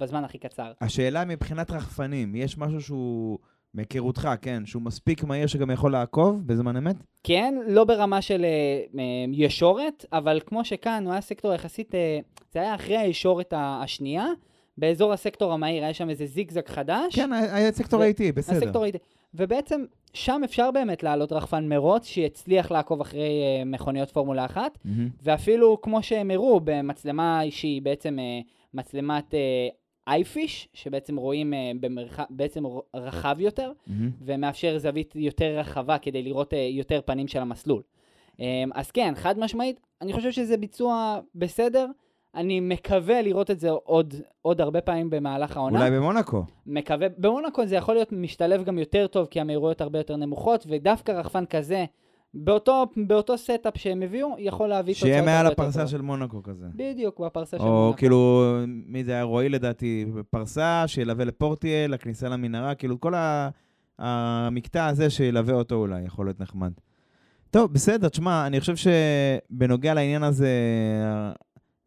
[0.00, 0.72] בזמן הכי קצר.
[0.80, 3.38] השאלה מבחינת רחפנים, יש משהו שהוא,
[3.74, 6.96] מהיכרותך, כן, שהוא מספיק מהיר שגם יכול לעקוב בזמן אמת?
[7.24, 12.18] כן, לא ברמה של אה, אה, ישורת, אבל כמו שכאן, הוא היה סקטור יחסית, אה,
[12.52, 14.26] זה היה אחרי הישורת השנייה,
[14.78, 17.14] באזור הסקטור המהיר, היה שם איזה זיגזג חדש.
[17.14, 18.56] כן, היה סקטור איטי, בסדר.
[18.56, 18.98] הסקטור איטי.
[19.34, 25.08] ובעצם, שם אפשר באמת לעלות רחפן מרוץ שיצליח לעקוב אחרי אה, מכוניות פורמולה אחת, מהמם.
[25.22, 28.40] ואפילו כמו שהם הראו במצלמה שהיא בעצם אה,
[28.74, 29.34] מצלמת
[30.10, 34.10] אייפיש, שבעצם רואים אה, במרחב, בעצם רחב יותר, מהמם.
[34.20, 37.82] ומאפשר זווית יותר רחבה כדי לראות אה, יותר פנים של המסלול.
[38.40, 41.86] אה, אז כן, חד משמעית, אני חושב שזה ביצוע בסדר.
[42.34, 45.78] אני מקווה לראות את זה עוד, עוד הרבה פעמים במהלך העונה.
[45.78, 46.42] אולי במונקו.
[46.66, 51.12] מקווה, במונקו זה יכול להיות משתלב גם יותר טוב, כי המהירויות הרבה יותר נמוכות, ודווקא
[51.12, 51.84] רחפן כזה,
[52.34, 55.86] באותו, באותו סטאפ שהם הביאו, יכול להביא תוצאות שיהיה מעל הפרסה.
[55.86, 56.66] של מונקו כזה.
[56.74, 57.98] בדיוק, בפרסה של או מונקו.
[57.98, 63.48] כאילו, מי זה היה רועי לדעתי, פרסה, שילווה לפורטיאל, לכניסה למנהרה, כאילו כל ה-
[63.98, 66.72] המקטע הזה שילווה אותו אולי, יכול להיות נחמד.
[67.50, 70.48] טוב, בסדר, תשמע, אני חושב שבנוגע לעניין הזה,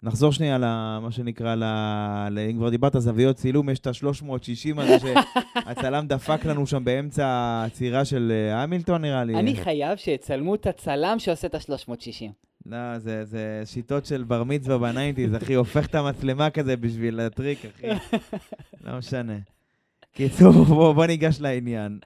[0.03, 1.63] נחזור שנייה למה שנקרא, ל...
[2.29, 2.39] ל...
[2.39, 4.97] אם כבר דיברת זוויות צילום, יש את ה-360 הזה
[5.65, 9.35] שהצלם דפק לנו שם באמצע העצירה של אה, המילטון נראה לי.
[9.35, 12.31] אני חייב שיצלמו את הצלם שעושה את ה-360.
[12.65, 17.19] לא, זה, זה שיטות של בר מצווה ב nineties, אחי, הופך את המצלמה כזה בשביל
[17.19, 17.87] הטריק, אחי.
[18.85, 19.37] לא משנה.
[20.13, 21.99] קיצור, בוא, בוא ניגש לעניין.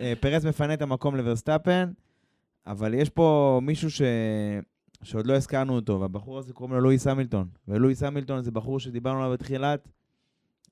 [0.00, 1.90] אה, פרס מפנה את המקום לוורסטאפן,
[2.66, 4.02] אבל יש פה מישהו ש...
[5.02, 7.48] שעוד לא הזכרנו אותו, והבחור הזה קוראים לו לואיס המילטון.
[7.68, 9.88] ולואיס המילטון זה בחור שדיברנו עליו בתחילת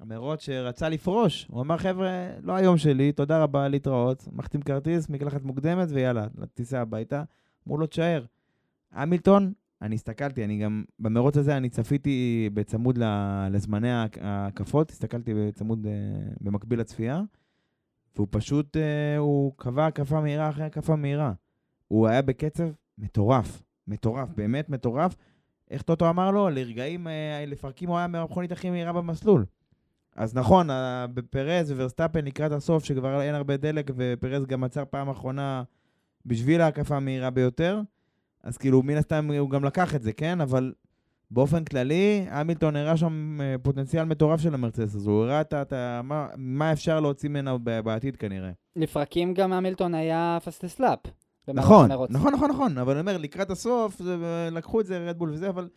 [0.01, 1.47] המרוץ שרצה לפרוש.
[1.51, 4.29] הוא אמר, חבר'ה, לא היום שלי, תודה רבה, להתראות.
[4.33, 7.23] מחתים כרטיס, מקלחת מוקדמת, ויאללה, תיסע הביתה.
[7.67, 8.25] אמרו לו, תשאר.
[8.93, 9.53] המילטון,
[9.83, 12.99] אני הסתכלתי, אני גם, במרוץ הזה אני צפיתי בצמוד
[13.51, 15.93] לזמני ההק- ההקפות, הסתכלתי בצמוד, אה,
[16.41, 17.23] במקביל לצפייה,
[18.17, 21.33] והוא פשוט, אה, הוא קבע הקפה מהירה אחרי הקפה מהירה.
[21.89, 22.69] הוא היה בקצב
[22.99, 25.17] מטורף, מטורף, באמת מטורף.
[25.71, 26.49] איך טוטו אמר לו?
[26.51, 29.45] לרגעים, אה, לפרקים הוא היה מהמכונית הכי מהירה במסלול.
[30.17, 35.09] אז נכון, ה- בפרז וורסטאפן לקראת הסוף, שכבר אין הרבה דלק, ופרז גם עצר פעם
[35.09, 35.63] אחרונה
[36.27, 37.81] בשביל ההקפה המהירה ביותר,
[38.43, 40.41] אז כאילו, מן הסתם הוא גם לקח את זה, כן?
[40.41, 40.73] אבל
[41.31, 45.11] באופן כללי, המילטון הראה שם אה, פוטנציאל מטורף של המרצדס הזו.
[45.11, 46.01] הוא הראה את ה-.
[46.05, 48.51] מה- מה אפשר להוציא ממנו ב- בעתיד כנראה.
[48.77, 50.99] לפרקים גם המילטון היה פסטס לאפ.
[51.55, 54.17] נכון, נכון, נכון, נכון, אבל אני אומר, לקראת הסוף, זה,
[54.53, 55.69] לקחו את זה רדבול וזה, אבל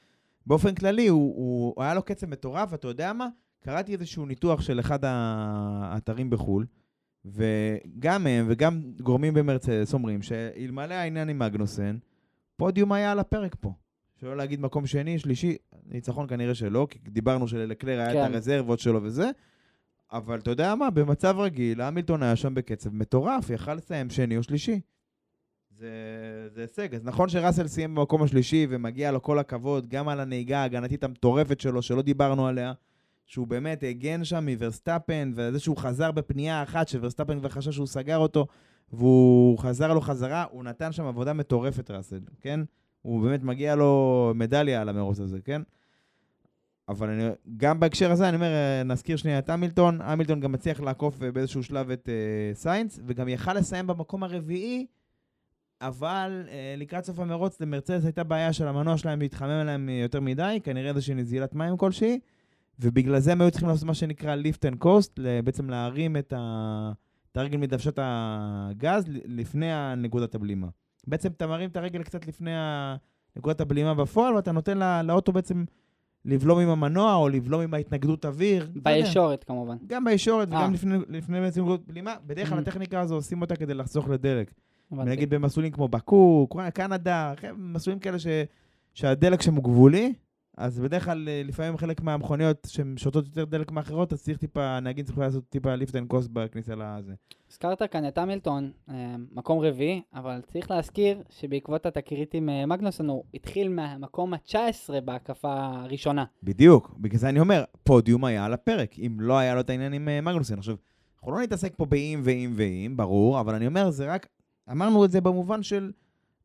[0.45, 3.27] באופן כללי, הוא, הוא, הוא היה לו קצב מטורף, אתה יודע מה?
[3.63, 6.65] קראתי איזשהו ניתוח של אחד האתרים בחו"ל,
[7.25, 11.97] וגם הם וגם גורמים במרצדס אומרים שאלמלא העניין עם מגנוסן,
[12.57, 13.73] פודיום היה על הפרק פה.
[14.15, 18.25] שלא להגיד מקום שני, שלישי, ניצחון כנראה שלא, כי דיברנו שלקלר היה כן.
[18.25, 19.29] את הרזרבות שלו וזה,
[20.11, 24.43] אבל אתה יודע מה, במצב רגיל, המילטון היה שם בקצב מטורף, יכל לסיים שני או
[24.43, 24.79] שלישי.
[25.79, 26.95] זה, זה הישג.
[26.95, 31.59] אז נכון שראסל סיים במקום השלישי ומגיע לו כל הכבוד, גם על הנהיגה ההגנתית המטורפת
[31.59, 32.73] שלו, שלא דיברנו עליה,
[33.25, 38.17] שהוא באמת הגן שם מוורסטאפן, וזה שהוא חזר בפנייה אחת, שוורסטאפן כבר חשב שהוא סגר
[38.17, 38.47] אותו,
[38.93, 42.59] והוא חזר לו חזרה, הוא נתן שם עבודה מטורפת, ראסל, כן?
[43.01, 45.61] הוא באמת מגיע לו מדליה על המרוץ הזה, כן?
[46.89, 47.23] אבל אני,
[47.57, 48.51] גם בהקשר הזה, אני אומר,
[48.85, 50.01] נזכיר שנייה את המילטון.
[50.01, 54.85] המילטון גם מצליח לעקוף אה, באיזשהו שלב את אה, סיינס, וגם יכל לסיים במקום הרביעי,
[55.81, 60.59] אבל אה, לקראת סוף המרוץ למרצדס הייתה בעיה של המנוע שלהם להתחמם להם יותר מדי,
[60.63, 62.19] כנראה איזושהי נזילת מים כלשהי,
[62.79, 66.91] ובגלל זה הם היו צריכים לעשות מה שנקרא lift and coast, בעצם להרים את, ה...
[67.31, 69.67] את הרגל מדוושת הגז לפני
[69.97, 70.67] נקודת הבלימה.
[71.07, 72.51] בעצם אתה מרים את הרגל קצת לפני
[73.35, 75.63] נקודת הבלימה בפועל, ואתה נותן לא, לאוטו בעצם
[76.25, 78.69] לבלום עם המנוע, או לבלום עם ההתנגדות אוויר.
[78.75, 78.91] יודע.
[78.91, 79.77] בישורת כמובן.
[79.87, 80.59] גם בישורת אה.
[80.59, 82.15] וגם לפני, לפני בעצם נקודת בלימה.
[82.25, 82.61] בדרך כלל Mhm.
[82.61, 84.51] הטכניקה הזו עושים אותה כדי לחסוך לדלק.
[84.91, 88.27] נגיד במסלולים כמו באקו, קנדה, מסלולים כאלה ש,
[88.93, 90.13] שהדלק שם הוא גבולי,
[90.59, 94.63] אז בדרך כלל, אה, לפעמים חלק מהמכוניות שהן שותות יותר דלק מאחרות, אז צריך טיפה,
[94.63, 97.13] הנהגים צריכים לעשות טיפה lift and coast בכניסה לזה.
[97.51, 103.09] הזכרת כאן את המילטון, אה, מקום רביעי, אבל צריך להזכיר שבעקבות התקרית עם אה, מגנוסון
[103.09, 106.25] הוא התחיל מהמקום ה-19 בהקפה הראשונה.
[106.43, 109.93] בדיוק, בגלל זה אני אומר, פודיום היה על הפרק, אם לא היה לו את העניין
[109.93, 110.57] עם מגנוסון.
[110.57, 110.75] עכשיו,
[111.17, 114.27] אנחנו לא נתעסק פה באם ואם ואם, ברור, אבל אני אומר, זה רק,
[114.71, 115.91] אמרנו את זה במובן של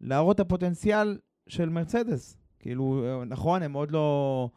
[0.01, 2.37] להראות את הפוטנציאל של מרצדס.
[2.59, 4.49] כאילו, אה, נכון, הם עוד לא...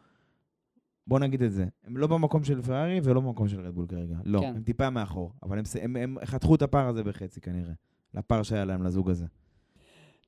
[1.06, 1.66] בוא נגיד את זה.
[1.84, 4.16] הם לא במקום של פרארי ולא במקום של רדבול כרגע.
[4.24, 4.46] לא, כן.
[4.56, 5.32] הם טיפה מאחור.
[5.42, 7.72] אבל הם, הם, הם חתכו את הפער הזה בחצי כנראה.
[8.14, 9.26] לפער שהיה להם, לזוג הזה.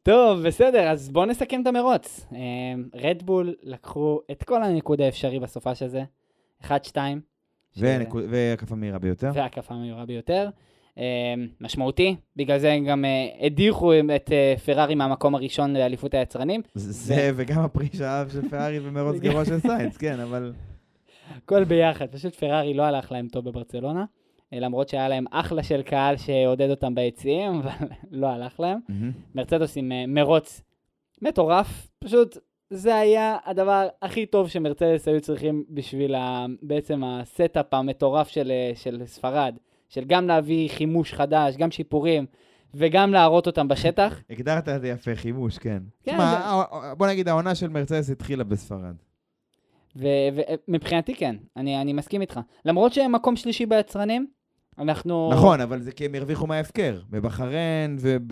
[0.02, 2.26] טוב, בסדר, אז בואו נסכם את המרוץ.
[2.94, 6.04] רדבול לקחו את כל הניקוד האפשרי בסופה של זה,
[6.62, 6.68] 1-2.
[7.76, 9.30] ונקו- והקפה מהירה ביותר.
[9.34, 10.48] וההקפה המהירה ביותר.
[11.00, 16.62] אה, משמעותי, בגלל זה הם גם אה, הדיחו את אה, פרארי מהמקום הראשון לאליפות היצרנים.
[16.74, 20.52] זה, וגם הפרי שאהב של פרארי ומרוץ גרוע של סיינס, כן, אבל...
[21.36, 24.04] הכל ביחד, פשוט פרארי לא הלך להם טוב בברצלונה,
[24.52, 28.78] למרות שהיה להם אחלה של קהל שעודד אותם ביציעים, אבל לא הלך להם.
[29.34, 30.62] מרצדס עם מרוץ
[31.22, 32.38] מטורף, פשוט
[32.70, 38.52] זה היה הדבר הכי טוב שמרצדס היו צריכים בשביל ה, בעצם ה setup המטורף של,
[38.74, 39.54] של ספרד,
[39.90, 42.26] של גם להביא חימוש חדש, גם שיפורים,
[42.74, 44.20] וגם להראות אותם בשטח.
[44.30, 45.82] הגדרת את זה יפה, חימוש, כן.
[46.02, 46.40] כן, תשמע,
[46.82, 48.94] זה- בוא נגיד, העונה של מרצדס התחילה בספרד.
[49.96, 52.40] ומבחינתי כן, אני, אני מסכים איתך.
[52.64, 54.26] למרות שהם מקום שלישי ביצרנים,
[54.78, 55.30] אנחנו...
[55.32, 57.00] נכון, אבל זה כי הם הרוויחו מההפקר.
[57.10, 58.22] בבחריין וב...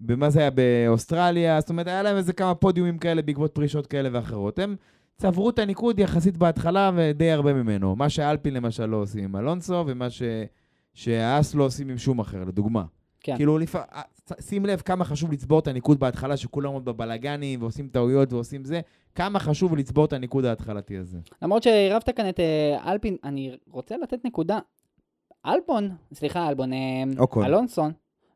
[0.00, 0.50] במה זה היה?
[0.50, 4.58] באוסטרליה, זאת אומרת, היה להם איזה כמה פודיומים כאלה בעקבות פרישות כאלה ואחרות.
[4.58, 4.76] הם
[5.16, 7.96] צברו את הניקוד יחסית בהתחלה ודי הרבה ממנו.
[7.96, 10.22] מה שאלפין למשל לא עושים עם אלונסו, ומה ש...
[10.94, 12.84] שהאס לא עושים עם שום אחר, לדוגמה.
[13.20, 13.36] כן.
[13.36, 13.76] כאילו, לפ...
[14.40, 18.80] שים לב כמה חשוב לצבור את הניקוד בהתחלה, שכולם עוד בבלגנים ועושים טעויות ועושים זה,
[19.14, 21.18] כמה חשוב לצבור את הניקוד ההתחלתי הזה.
[21.42, 24.58] למרות שעירבת כאן את אה, אלפין, אני רוצה לתת נקודה.
[25.46, 26.78] אלבון, סליחה, אלבון, אה,
[27.18, 27.44] אוקון.
[27.44, 27.92] אלונסון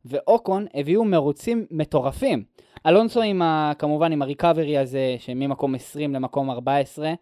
[0.09, 2.43] ואוקון הביאו מרוצים מטורפים.
[2.87, 7.13] אלונסו עם ה, כמובן עם הריקאברי הזה, שממקום 20 למקום 14,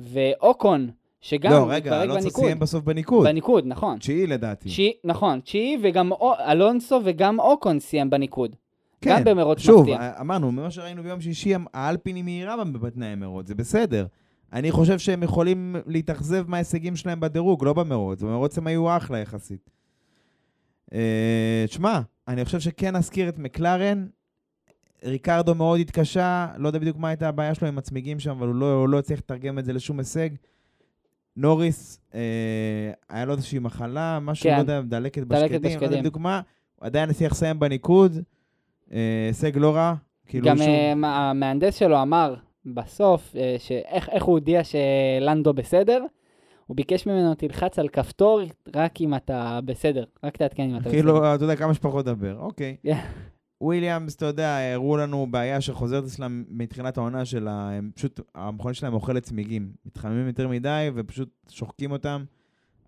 [0.00, 2.44] ואוקון, שגם לא, רגע, אלונסו בניקוד.
[2.44, 3.26] סיים בסוף בניקוד.
[3.26, 3.98] בניקוד, נכון.
[3.98, 4.68] תשיעי לדעתי.
[4.68, 6.10] תשיעי, נכון, תשיעי וגם
[6.48, 8.56] אלונסו וגם אוקון סיים בניקוד.
[9.04, 10.12] גם במרוץ כן, שוב, מפתיע.
[10.20, 14.06] אמרנו, ממה שראינו ביום שישי, האלפין היא מהירה בתנאי המרוץ, זה בסדר.
[14.52, 18.22] אני חושב שהם יכולים להתאכזב מההישגים שלהם בדירוג, לא במרוץ.
[18.22, 19.70] במרוץ הם היו אחלה יחסית.
[20.94, 24.06] אה, תשמע, אני חושב שכן נזכיר את מקלרן.
[25.04, 28.54] ריקרדו מאוד התקשה, לא יודע בדיוק מה הייתה הבעיה שלו עם הצמיגים שם, אבל הוא
[28.54, 30.28] לא, הוא לא הצליח לתרגם את זה לשום הישג.
[31.36, 32.20] נוריס, אה,
[33.08, 34.54] היה לו איזושהי מחלה, משהו, כן.
[34.54, 35.98] לא יודע, דלקת דלקת בשקדים, לא יודע בשקדים.
[35.98, 36.40] בדיוק מה.
[36.76, 38.18] הוא עדיין הצליח לסיים בניקוד,
[38.92, 38.98] אה,
[39.28, 39.94] הישג לא רע.
[40.26, 42.34] כאילו, גם שוב, אה, מה- המהנדס שלו אמר
[42.66, 46.04] בסוף, אה, שאיך איך הוא הודיע שלנדו בסדר,
[46.68, 48.40] הוא ביקש ממנו תלחץ על כפתור
[48.76, 50.92] רק אם אתה בסדר, רק תעדכן אם אתה בסדר.
[50.92, 52.76] כאילו, אתה יודע, כמה שפחות לדבר, אוקיי.
[52.82, 52.98] כן.
[53.60, 58.94] וויליאמס, אתה יודע, הראו לנו בעיה שחוזרת אצלם מתחילת העונה שלה, הם פשוט, המכונית שלהם
[58.94, 59.72] אוכלת צמיגים.
[59.86, 62.24] מתחממים יותר מדי ופשוט שוחקים אותם.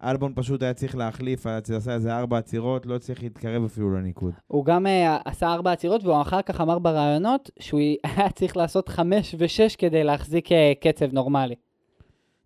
[0.04, 3.94] אלבון פשוט היה צריך להחליף, היה צריך לעשות איזה ארבע עצירות, לא הצליח להתקרב אפילו
[3.94, 4.32] לניקוד.
[4.46, 8.88] הוא גם אה, עשה ארבע עצירות, והוא אחר כך אמר בראיונות שהוא היה צריך לעשות
[8.88, 11.54] חמש ושש כדי להחזיק אה, קצב נורמלי.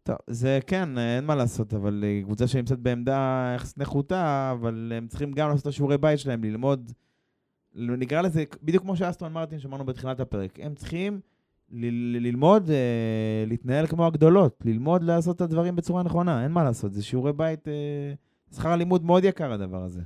[0.04, 5.06] טוב, זה כן, אין מה לעשות, אבל אה, קבוצה שנמצאת בעמדה יחסית נחותה, אבל הם
[5.06, 6.92] צריכים גם לעשות את השיעורי בית שלהם, ללמוד,
[7.74, 11.20] נקרא לזה, בדיוק כמו שאסטון מרטין שאמרנו בתחילת הפרק, הם צריכים
[11.70, 17.02] ללמוד, אה, להתנהל כמו הגדולות, ללמוד לעשות את הדברים בצורה נכונה, אין מה לעשות, זה
[17.02, 18.12] שיעורי בית, אה,
[18.56, 20.00] שכר הלימוד מאוד יקר הדבר הזה.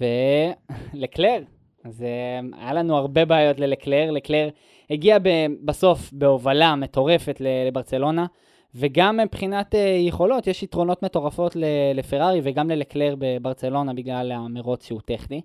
[0.00, 1.42] ולקלר,
[1.84, 4.48] אז אה, היה לנו הרבה בעיות ללקלר, לקלר
[4.90, 8.26] הגיע ב- בסוף בהובלה מטורפת לברצלונה,
[8.74, 11.56] וגם מבחינת אה, יכולות, יש יתרונות מטורפות
[11.94, 15.40] לפרארי וגם ללקלר בברצלונה בגלל המרוץ שהוא טכני,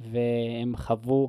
[0.00, 1.28] והם חוו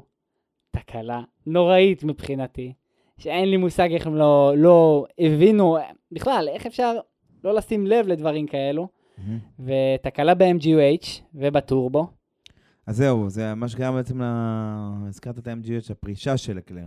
[0.71, 2.73] תקלה נוראית מבחינתי,
[3.17, 5.77] שאין לי מושג איך הם לא, לא הבינו,
[6.11, 6.93] בכלל, איך אפשר
[7.43, 8.87] לא לשים לב לדברים כאלו,
[9.59, 12.07] ותקלה ב-MGUH ובטורבו.
[12.88, 14.25] אז זהו, זה מה שגרם בעצם, ל...
[15.07, 16.86] הזכרת את ה-MGH, הפרישה של הקלר.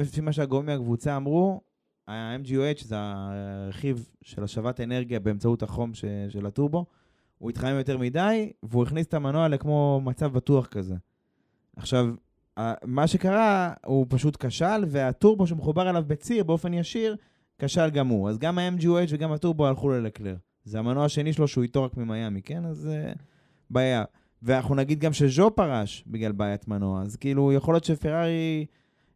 [0.00, 1.60] לפי מה שהגורמים מהקבוצה אמרו,
[2.08, 6.04] ה-MGOH זה הרכיב של השבת אנרגיה באמצעות החום ש...
[6.28, 6.86] של הטורבו.
[7.38, 10.94] הוא התחמם יותר מדי, והוא הכניס את המנוע לכמו מצב בטוח כזה.
[11.76, 12.14] עכשיו,
[12.84, 17.16] מה שקרה, הוא פשוט כשל, והטורבו שמחובר אליו בציר באופן ישיר,
[17.58, 18.28] כשל גם הוא.
[18.28, 20.36] אז גם ה-MGOH וגם הטורבו הלכו ללקלר.
[20.64, 22.64] זה המנוע השני שלו שהוא איתו רק ממיאמי, כן?
[22.64, 23.18] אז uh,
[23.70, 24.04] בעיה.
[24.42, 28.66] ואנחנו נגיד גם שז'ו פרש בגלל בעיית מנוע, אז כאילו יכול להיות שפרארי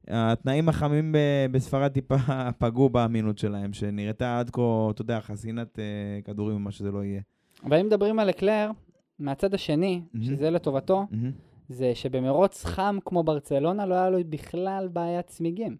[0.08, 1.14] התנאים החמים
[1.50, 2.16] בספרד טיפה
[2.58, 5.84] פגעו באמינות שלהם, שנראתה עד כה, אתה יודע, חסינת אה,
[6.24, 7.20] כדורים או מה שזה לא יהיה.
[7.64, 8.70] אבל אם מדברים על אקלר,
[9.18, 10.26] מהצד השני, מהמם.
[10.26, 11.06] שזה לטובתו,
[11.68, 15.76] זה שבמרוץ חם כמו ברצלונה לא היה לו בכלל בעיית צמיגים.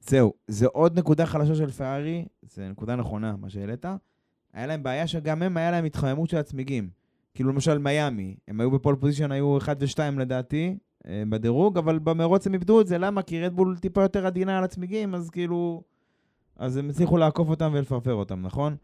[0.00, 3.84] זהו, זה עוד נקודה חלשה של פרארי, זה נקודה נכונה, מה שהעלית.
[4.52, 6.88] היה להם בעיה שגם הם, היה להם התחממות של הצמיגים.
[7.34, 10.76] כאילו למשל מיאמי, הם היו בפול פוזיישן, היו 1 ו-2 לדעתי,
[11.06, 13.22] אה, בדירוג, אבל במרוץ הם איבדו את זה, למה?
[13.22, 15.82] כי רדבול טיפה יותר עדינה על הצמיגים, אז כאילו...
[16.56, 18.76] אז הם הצליחו לעקוף אותם ולפרפר אותם, נכון?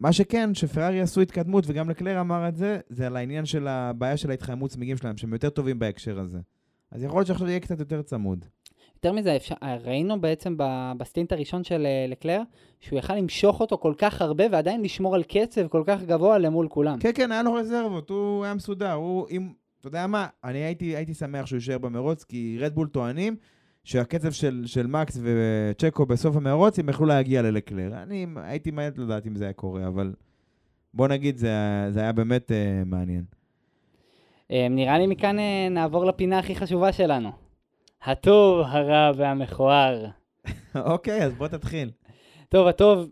[0.00, 4.16] מה שכן, שפרארי עשו התקדמות, וגם לקלר אמר את זה, זה על העניין של הבעיה
[4.16, 6.38] של ההתחממות צמיגים שלהם, שהם יותר טובים בהקשר הזה.
[6.90, 8.44] אז יכול להיות שעכשיו יהיה קצת יותר צמוד.
[9.04, 10.56] יותר מזה, אפשר, ראינו בעצם
[10.98, 12.42] בסטינט הראשון של אה, לקלר,
[12.80, 16.68] שהוא יכל למשוך אותו כל כך הרבה ועדיין לשמור על קצב כל כך גבוה למול
[16.68, 16.98] כולם.
[16.98, 18.92] כן, כן, היה לו רזרבות, הוא היה מסודר.
[18.92, 23.36] הוא, אם, אתה יודע מה, אני הייתי, הייתי שמח שהוא יישאר במרוץ, כי רדבול טוענים
[23.84, 28.02] שהקצב של, של מקס וצ'קו בסוף המרוץ, הם יכלו להגיע ללקלר.
[28.02, 30.12] אני הייתי מעט לדעת אם זה היה קורה, אבל
[30.94, 31.50] בוא נגיד, זה,
[31.90, 32.54] זה היה באמת uh,
[32.86, 33.24] מעניין.
[34.50, 35.36] אה, נראה לי מכאן
[35.70, 37.41] נעבור לפינה הכי חשובה שלנו.
[38.04, 40.06] הטוב, הרע והמכוער.
[40.74, 41.90] אוקיי, אז בוא תתחיל.
[42.48, 43.10] טוב, הטוב,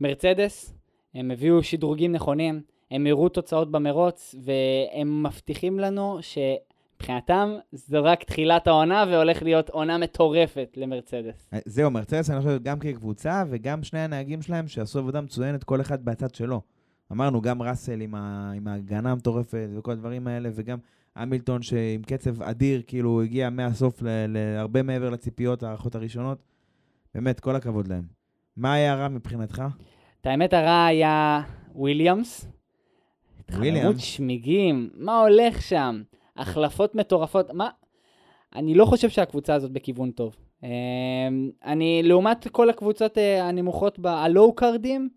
[0.00, 0.74] מרצדס,
[1.14, 8.66] הם הביאו שדרוגים נכונים, הם הראו תוצאות במרוץ, והם מבטיחים לנו שמבחינתם זו רק תחילת
[8.66, 11.48] העונה, והולך להיות עונה מטורפת למרצדס.
[11.52, 15.80] אה, זהו, מרצדס, אני חושב, גם כקבוצה, וגם שני הנהגים שלהם שעשו עבודה מצוינת, כל
[15.80, 16.60] אחד בהצד שלו.
[17.12, 20.78] אמרנו, גם ראסל עם, ה, עם ההגנה המטורפת וכל הדברים האלה, וגם
[21.20, 26.38] המילטון שעם קצב אדיר, כאילו הגיע מהסוף להרבה מעבר לציפיות, ההערכות הראשונות.
[27.14, 28.02] באמת, כל הכבוד להם.
[28.56, 29.62] מה היה רע מבחינתך?
[30.20, 31.42] את האמת הרע היה
[31.74, 32.46] וויליאמס.
[33.52, 33.78] וויליאמס?
[33.80, 36.02] התחממות שמיגים, מה הולך שם?
[36.36, 37.70] החלפות מטורפות, מה?
[38.54, 40.36] אני לא חושב שהקבוצה הזאת בכיוון טוב.
[40.62, 40.68] אמ,
[41.64, 45.08] אני, לעומת כל הקבוצות אה, הנמוכות, ב- הלואו קארדים,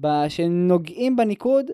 [0.00, 1.66] ב- שנוגעים בניקוד,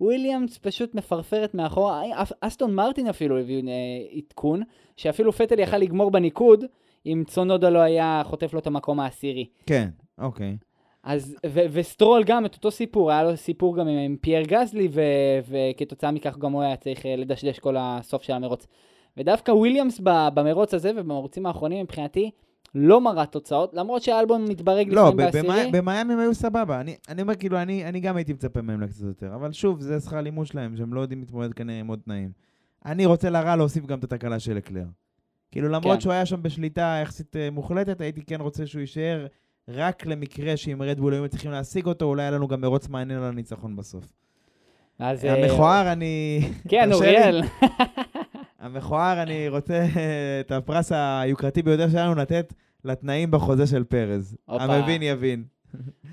[0.00, 2.02] וויליאמס פשוט מפרפרת מאחורה,
[2.40, 3.72] אסטון מרטין אפילו הביאו אה,
[4.16, 4.62] עדכון,
[4.96, 6.64] שאפילו פטל יכל לגמור בניקוד,
[7.06, 9.46] אם צונודה לא היה חוטף לו את המקום העשירי.
[9.66, 9.88] כן,
[10.18, 10.56] אוקיי.
[11.02, 14.88] אז, ו- וסטרול גם את אותו סיפור, היה לו סיפור גם עם, עם פייר גזלי,
[14.90, 15.00] ו-
[15.48, 18.66] וכתוצאה מכך גם הוא היה צריך אה, לדשדש כל הסוף של המרוץ.
[19.16, 22.30] ודווקא וויליאמס במרוץ הזה ובמרוצים האחרונים מבחינתי,
[22.74, 25.42] לא מראה תוצאות, למרות שאלבון מתברג לא, לפעמים בעשירי.
[25.70, 26.80] במי- במיאמי הם היו סבבה.
[26.80, 29.34] אני, אני אומר, כאילו, אני, אני גם הייתי מצפה מהם לקצת יותר.
[29.34, 32.30] אבל שוב, זה שכר לימוד שלהם, שהם לא יודעים להתמודד כנראה עם עוד תנאים.
[32.86, 34.84] אני רוצה לרע להוסיף גם את התקלה של אקלר.
[35.52, 36.00] כאילו, למרות כן.
[36.00, 39.26] שהוא היה שם בשליטה יחסית אה, מוחלטת, הייתי כן רוצה שהוא יישאר
[39.68, 43.24] רק למקרה שאם רדבול היו מצליחים להשיג אותו, אולי היה לנו גם מרוץ מעניין על
[43.24, 44.04] הניצחון בסוף.
[44.98, 46.40] אז, אה, המכוער, אני...
[46.68, 46.92] כן?
[46.92, 47.42] אוריאל.
[48.64, 49.86] המכוער, אני רוצה
[50.40, 52.54] את הפרס היוקרתי ביותר שלנו לתת
[52.84, 54.36] לתנאים בחוזה של פרז.
[54.48, 55.44] המבין יבין.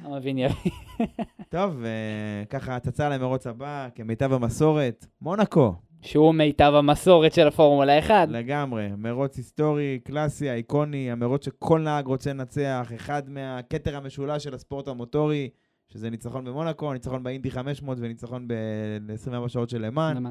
[0.01, 0.71] המבין יבין.
[1.49, 8.29] טוב, אה, ככה הצצה למרוץ הבא, כמיטב המסורת, מונקו, שהוא מיטב המסורת של הפורמולה 1.
[8.29, 8.89] לגמרי.
[8.97, 15.49] מרוץ היסטורי, קלאסי, איקוני, המרוץ שכל נהג רוצה לנצח, אחד מהכתר המשולש של הספורט המוטורי,
[15.87, 20.23] שזה ניצחון במונקו, ניצחון באינדי 500 וניצחון ב-24 שעות של למאן.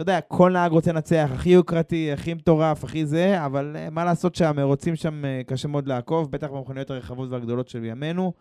[0.00, 4.04] אתה יודע, כל נהג רוצה לנצח, הכי יוקרתי, הכי מטורף, הכי זה, אבל uh, מה
[4.04, 8.32] לעשות שהמרוצים שם uh, קשה מאוד לעקוב, בטח במכוניות הרחבות והגדולות של ימינו.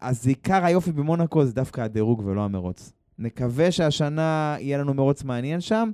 [0.00, 2.92] אז עיקר היופי במונקו זה דווקא הדירוג ולא המרוץ.
[3.18, 5.90] נקווה שהשנה יהיה לנו מרוץ מעניין שם,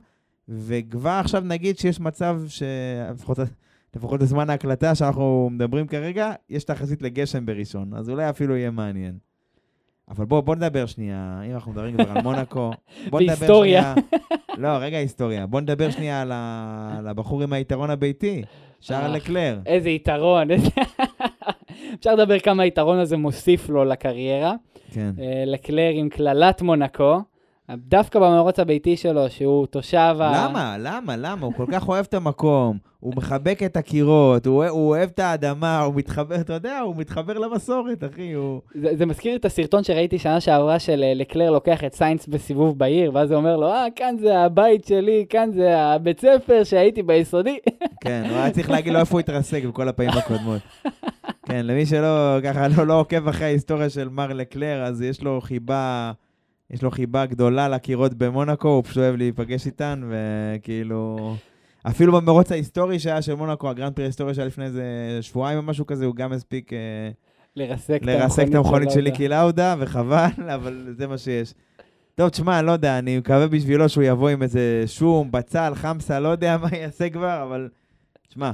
[0.48, 3.38] וכבר עכשיו נגיד שיש מצב שלפחות
[3.96, 9.31] לפחות בזמן ההקלטה שאנחנו מדברים כרגע, יש תחזית לגשם בראשון, אז אולי אפילו יהיה מעניין.
[10.08, 12.70] אבל בוא, בוא נדבר שנייה, אם אנחנו מדברים כבר על מונקו,
[13.10, 13.62] בוא נדבר.
[13.62, 13.94] שנייה...
[14.58, 15.46] לא, רגע היסטוריה.
[15.46, 16.94] בוא נדבר שנייה על, ה...
[16.98, 18.42] על הבחור עם היתרון הביתי,
[18.80, 19.08] שער אה.
[19.08, 19.58] לקלר.
[19.66, 20.48] איזה יתרון.
[21.98, 24.54] אפשר לדבר כמה היתרון הזה מוסיף לו לקריירה.
[24.92, 25.10] כן.
[25.20, 27.20] אה, לקלר עם קללת מונקו,
[27.70, 30.32] דווקא במרוץ הביתי שלו, שהוא תושב ה...
[30.48, 30.76] למה?
[30.78, 31.16] למה?
[31.16, 31.46] למה?
[31.46, 35.80] הוא כל כך אוהב את המקום, הוא מחבק את הקירות, הוא, הוא אוהב את האדמה,
[35.80, 38.60] הוא מתחבר, אתה יודע, הוא מתחבר למסורת, אחי, הוא...
[38.74, 42.78] זה, זה מזכיר את הסרטון שראיתי שנה שעברה של אה, לקלר לוקח את סיינס בסיבוב
[42.78, 47.02] בעיר, ואז הוא אומר לו, אה, כאן זה הבית שלי, כאן זה הבית ספר שהייתי
[47.02, 47.58] ביסודי.
[48.04, 50.60] כן, הוא היה צריך להגיד לו איפה הוא התרסק בכל הפעמים הקודמות.
[51.46, 55.40] כן, למי שלא, ככה, לא, לא עוקב אחרי ההיסטוריה של מר לקלר, אז יש לו
[55.40, 56.12] חיבה,
[56.72, 61.34] יש לו חיבה גדולה לקירות במונקו, הוא פשוט אוהב להיפגש איתן, וכאילו...
[61.82, 64.84] אפילו במרוץ ההיסטורי שהיה של מונקו, הגרנד פרי ההיסטורי שהיה לפני איזה
[65.20, 66.78] שבועיים או משהו כזה, הוא גם הספיק אה,
[67.56, 69.00] לרסק לרסק את המכונית של.
[69.00, 71.54] ליקי לאודה, וחבל, אבל זה מה שיש.
[72.14, 76.20] טוב, תשמע, אני לא יודע, אני מקווה בשבילו שהוא יבוא עם איזה שום, בצל, חמסה,
[76.20, 77.68] לא יודע מה יעשה כבר, אבל...
[78.28, 78.50] תשמע,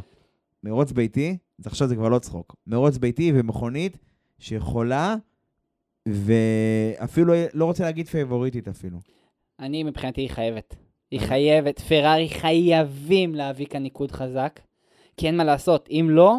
[0.65, 2.57] מרוץ ביתי, עכשיו זה כבר לא צחוק.
[2.67, 3.99] מרוץ ביתי ומכונית
[4.39, 5.17] שיכולה,
[6.13, 8.99] ואפילו לא רוצה להגיד פייבוריטית אפילו.
[9.61, 10.77] אני מבחינתי היא חייבת.
[11.11, 11.21] היא.
[11.21, 14.61] חייבת, פרארי חייבים להביא כאן ניקוד חזק,
[15.17, 16.37] כי אין מה לעשות, אם לא,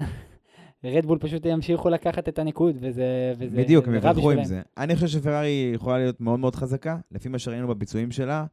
[0.84, 3.32] רדבול פשוט ימשיכו לקחת את הניקוד, וזה...
[3.38, 4.44] וזה בדיוק, הם יבטחו עם.
[4.44, 4.62] זה.
[4.76, 8.44] אני חושב שפרארי יכולה להיות מאוד מאוד חזקה, לפי מה שראינו בביצועים שלה,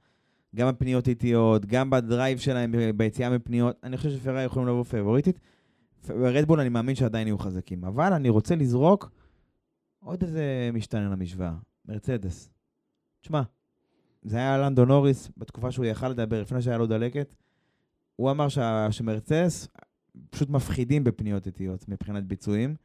[0.56, 5.40] גם בפניות איטיות, גם ב drive שלהם, ביציאה מפניות, אני חושב שפרארי יכולים לבוא פייבוריטים.
[6.10, 9.12] רדבול אני מאמין שעדיין יהיו חזקים, אבל אני רוצה לזרוק
[10.04, 11.54] עוד איזה משתנה למשוואה,
[11.86, 12.50] מרצדס.
[13.22, 13.42] תשמע,
[14.24, 17.36] זה היה לנדו נוריס בתקופה שהוא יכל לדבר, לפני שהיה לו דלקת.
[18.16, 19.68] הוא אמר שה- שמרצדס
[20.30, 22.76] פשוט מפחידים בפניות איטיות מבחינת ביצועים.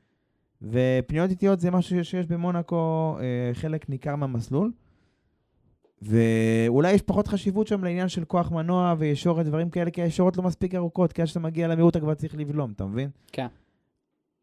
[0.63, 4.73] ופניות איטיות זה משהו שיש במונאקו אה, חלק ניכר מהמסלול.
[6.03, 10.43] ואולי יש פחות חשיבות שם לעניין של כוח מנוע וישורת, דברים כאלה, כי הישורות לא
[10.43, 13.11] מספיק ארוכות, כי עד שאתה מגיע למהירות אתה כבר צריך לבלום, אתה מבין?
[13.33, 13.47] כן.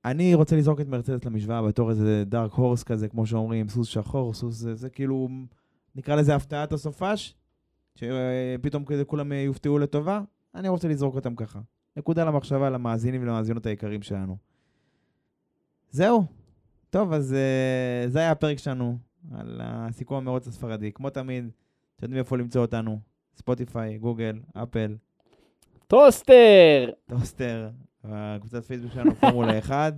[0.06, 4.34] אני רוצה לזרוק את מרצדס למשוואה בתור איזה דארק הורס כזה, כמו שאומרים, סוס שחור,
[4.34, 5.30] סוס זה, זה כאילו,
[5.96, 7.36] נקרא לזה הפתעת הסופש,
[7.96, 10.22] שפתאום כזה כולם יופתעו לטובה,
[10.56, 11.60] אני רוצה לזרוק אותם ככה.
[11.98, 14.38] נקודה למחשבה למאזינים ולמאזינות היקרים שלנו.
[15.90, 16.26] זהו.
[16.90, 18.98] טוב, אז אה, זה היה הפרק שלנו
[19.32, 20.92] על הסיכום המרוץ הספרדי.
[20.92, 21.50] כמו תמיד,
[21.96, 23.00] אתם יודעים איפה למצוא אותנו.
[23.36, 24.96] ספוטיפיי, גוגל, אפל,
[25.88, 26.90] טוסטר!
[27.06, 27.70] טוסטר,
[28.10, 29.94] הקבוצת פייסבוק שלנו, פורמולה 1.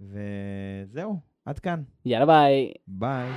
[0.00, 1.82] וזהו, עד כאן.
[2.04, 2.72] יאללה ביי.
[2.86, 3.28] ביי.